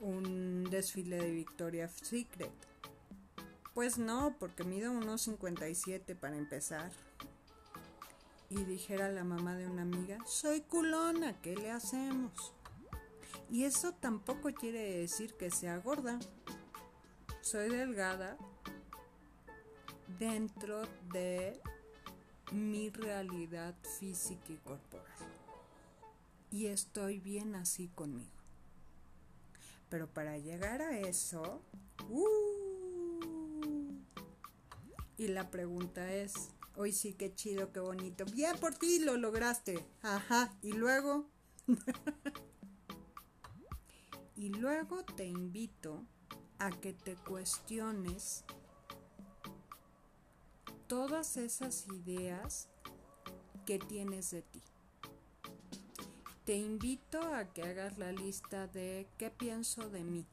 un 0.00 0.64
desfile 0.70 1.16
de 1.16 1.30
Victoria's 1.32 1.92
Secret 1.92 2.71
pues 3.74 3.98
no, 3.98 4.36
porque 4.38 4.64
mido 4.64 4.92
unos 4.92 5.22
57 5.22 6.14
para 6.14 6.36
empezar. 6.36 6.90
Y 8.50 8.64
dijera 8.64 9.08
la 9.08 9.24
mamá 9.24 9.56
de 9.56 9.66
una 9.66 9.82
amiga, 9.82 10.18
soy 10.26 10.60
culona, 10.60 11.40
¿qué 11.40 11.56
le 11.56 11.70
hacemos? 11.70 12.52
Y 13.50 13.64
eso 13.64 13.92
tampoco 13.92 14.52
quiere 14.52 14.98
decir 14.98 15.34
que 15.34 15.50
sea 15.50 15.78
gorda. 15.78 16.18
Soy 17.40 17.70
delgada 17.70 18.36
dentro 20.18 20.82
de 21.12 21.60
mi 22.52 22.90
realidad 22.90 23.74
física 23.98 24.52
y 24.52 24.56
corporal. 24.56 25.06
Y 26.50 26.66
estoy 26.66 27.18
bien 27.20 27.54
así 27.54 27.88
conmigo. 27.88 28.30
Pero 29.88 30.08
para 30.08 30.38
llegar 30.38 30.82
a 30.82 30.98
eso, 30.98 31.62
uh, 32.08 32.51
y 35.22 35.28
la 35.28 35.50
pregunta 35.50 36.12
es, 36.12 36.50
hoy 36.74 36.92
sí, 36.92 37.14
qué 37.14 37.32
chido, 37.32 37.72
qué 37.72 37.78
bonito. 37.78 38.24
Bien 38.24 38.58
por 38.58 38.74
ti, 38.74 38.98
lo 38.98 39.16
lograste. 39.16 39.86
Ajá. 40.02 40.52
Y 40.62 40.72
luego... 40.72 41.28
y 44.36 44.48
luego 44.48 45.04
te 45.04 45.26
invito 45.26 46.04
a 46.58 46.70
que 46.70 46.92
te 46.92 47.14
cuestiones 47.14 48.44
todas 50.88 51.36
esas 51.36 51.86
ideas 51.86 52.68
que 53.64 53.78
tienes 53.78 54.32
de 54.32 54.42
ti. 54.42 54.62
Te 56.44 56.56
invito 56.56 57.20
a 57.20 57.52
que 57.52 57.62
hagas 57.62 57.96
la 57.96 58.10
lista 58.10 58.66
de 58.66 59.06
qué 59.18 59.30
pienso 59.30 59.88
de 59.88 60.02
mí. 60.02 60.26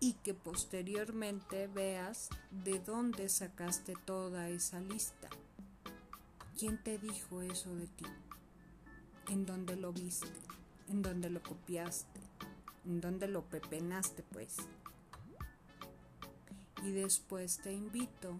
Y 0.00 0.14
que 0.14 0.32
posteriormente 0.32 1.66
veas 1.66 2.30
de 2.50 2.78
dónde 2.80 3.28
sacaste 3.28 3.94
toda 4.06 4.48
esa 4.48 4.80
lista. 4.80 5.28
¿Quién 6.58 6.82
te 6.82 6.98
dijo 6.98 7.42
eso 7.42 7.74
de 7.76 7.86
ti? 7.86 8.06
¿En 9.28 9.44
dónde 9.44 9.76
lo 9.76 9.92
viste? 9.92 10.26
¿En 10.88 11.02
dónde 11.02 11.28
lo 11.28 11.42
copiaste? 11.42 12.20
¿En 12.86 13.02
dónde 13.02 13.28
lo 13.28 13.44
pepenaste 13.44 14.22
pues? 14.22 14.56
Y 16.82 16.92
después 16.92 17.58
te 17.58 17.74
invito 17.74 18.38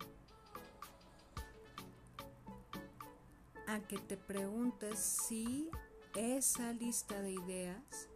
a 3.66 3.80
que 3.80 3.98
te 3.98 4.16
preguntes 4.16 4.98
si 4.98 5.70
esa 6.14 6.72
lista 6.72 7.20
de 7.20 7.32
ideas 7.32 8.08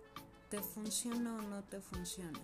te 0.49 0.63
funciona 0.63 1.37
o 1.37 1.43
no 1.43 1.63
te 1.65 1.81
funciona 1.81 2.41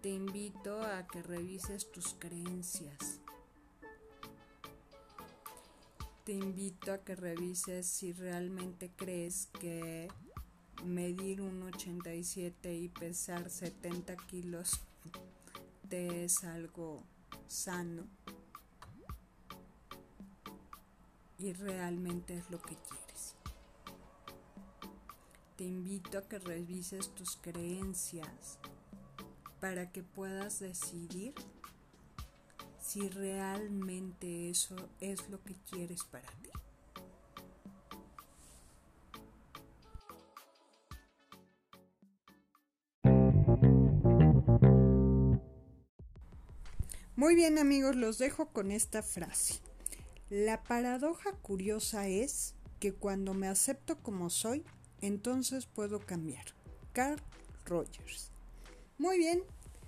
te 0.00 0.10
invito 0.10 0.80
a 0.80 1.06
que 1.08 1.22
revises 1.22 1.90
tus 1.90 2.14
creencias. 2.14 3.20
Te 6.24 6.32
invito 6.32 6.92
a 6.92 6.98
que 6.98 7.16
revises 7.16 7.86
si 7.86 8.12
realmente 8.12 8.90
crees 8.94 9.48
que 9.58 10.08
medir 10.84 11.40
un 11.40 11.62
87 11.62 12.74
y 12.74 12.88
pesar 12.88 13.50
70 13.50 14.16
kilos 14.28 14.80
te 15.88 16.24
es 16.24 16.44
algo 16.44 17.02
sano 17.48 18.06
y 21.38 21.52
realmente 21.54 22.36
es 22.36 22.50
lo 22.50 22.60
que 22.60 22.76
quieres. 22.76 23.34
Te 25.56 25.64
invito 25.64 26.18
a 26.18 26.28
que 26.28 26.38
revises 26.38 27.12
tus 27.14 27.36
creencias 27.36 28.58
para 29.60 29.90
que 29.90 30.02
puedas 30.02 30.60
decidir 30.60 31.34
si 32.80 33.08
realmente 33.08 34.50
eso 34.50 34.76
es 35.00 35.28
lo 35.28 35.42
que 35.42 35.54
quieres 35.70 36.04
para 36.04 36.28
ti. 36.42 36.50
Muy 47.16 47.34
bien 47.34 47.58
amigos, 47.58 47.96
los 47.96 48.18
dejo 48.18 48.50
con 48.52 48.70
esta 48.70 49.02
frase. 49.02 49.60
La 50.30 50.62
paradoja 50.62 51.32
curiosa 51.32 52.06
es 52.06 52.54
que 52.78 52.94
cuando 52.94 53.34
me 53.34 53.48
acepto 53.48 53.98
como 53.98 54.30
soy, 54.30 54.64
entonces 55.00 55.66
puedo 55.66 55.98
cambiar. 55.98 56.44
Carl 56.92 57.20
Rogers. 57.64 58.30
Muy 58.98 59.16
bien, 59.16 59.42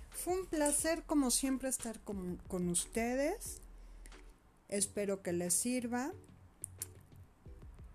fue 0.09 0.39
un 0.39 0.45
placer 0.45 1.03
como 1.03 1.31
siempre 1.31 1.67
estar 1.67 1.99
con, 1.99 2.37
con 2.47 2.69
ustedes. 2.69 3.59
Espero 4.69 5.21
que 5.21 5.33
les 5.33 5.53
sirva. 5.53 6.13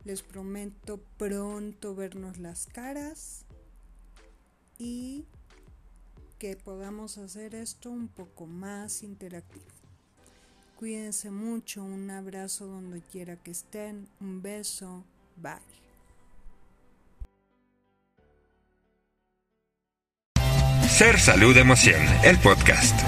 Les 0.05 0.23
prometo 0.23 1.01
pronto 1.17 1.95
vernos 1.95 2.39
las 2.39 2.67
caras 2.67 3.45
y 4.79 5.25
que 6.39 6.57
podamos 6.57 7.19
hacer 7.19 7.55
esto 7.55 7.91
un 7.91 8.09
poco 8.09 8.47
más 8.47 9.03
interactivo. 9.03 9.65
Cuídense 10.77 11.31
mucho, 11.31 11.83
un 11.83 12.11
abrazo 12.11 12.67
donde 12.67 13.01
quiera 13.01 13.37
que 13.37 13.51
estén, 13.51 14.07
un 14.21 14.43
beso, 14.43 15.03
bye. 15.37 15.86
Ser 20.97 21.21
Salud 21.21 21.55
Emoción, 21.59 22.01
el 22.23 22.39
podcast. 22.39 22.99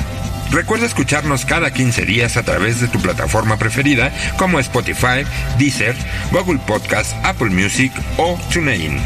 Recuerda 0.51 0.85
escucharnos 0.85 1.47
cada 1.47 1.73
15 1.73 2.05
días 2.05 2.37
a 2.37 2.43
través 2.43 2.83
de 2.83 2.89
tu 2.89 3.01
plataforma 3.01 3.57
preferida 3.57 4.13
como 4.37 4.61
Spotify, 4.61 5.25
Deezer, 5.59 5.97
Google 6.31 6.61
Podcast, 6.67 7.15
Apple 7.25 7.49
Music 7.49 7.91
o 8.19 8.39
TuneIn. 8.53 9.01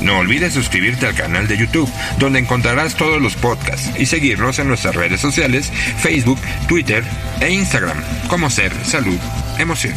No 0.00 0.16
olvides 0.16 0.54
suscribirte 0.54 1.04
al 1.04 1.14
canal 1.14 1.46
de 1.46 1.58
YouTube, 1.58 1.92
donde 2.18 2.38
encontrarás 2.38 2.94
todos 2.94 3.20
los 3.20 3.36
podcasts 3.36 3.90
y 4.00 4.06
seguirnos 4.06 4.58
en 4.58 4.68
nuestras 4.68 4.94
redes 4.94 5.20
sociales, 5.20 5.70
Facebook, 5.98 6.40
Twitter 6.68 7.04
e 7.42 7.50
Instagram 7.50 8.02
como 8.30 8.48
Ser 8.48 8.72
Salud 8.82 9.18
Emoción. 9.58 9.94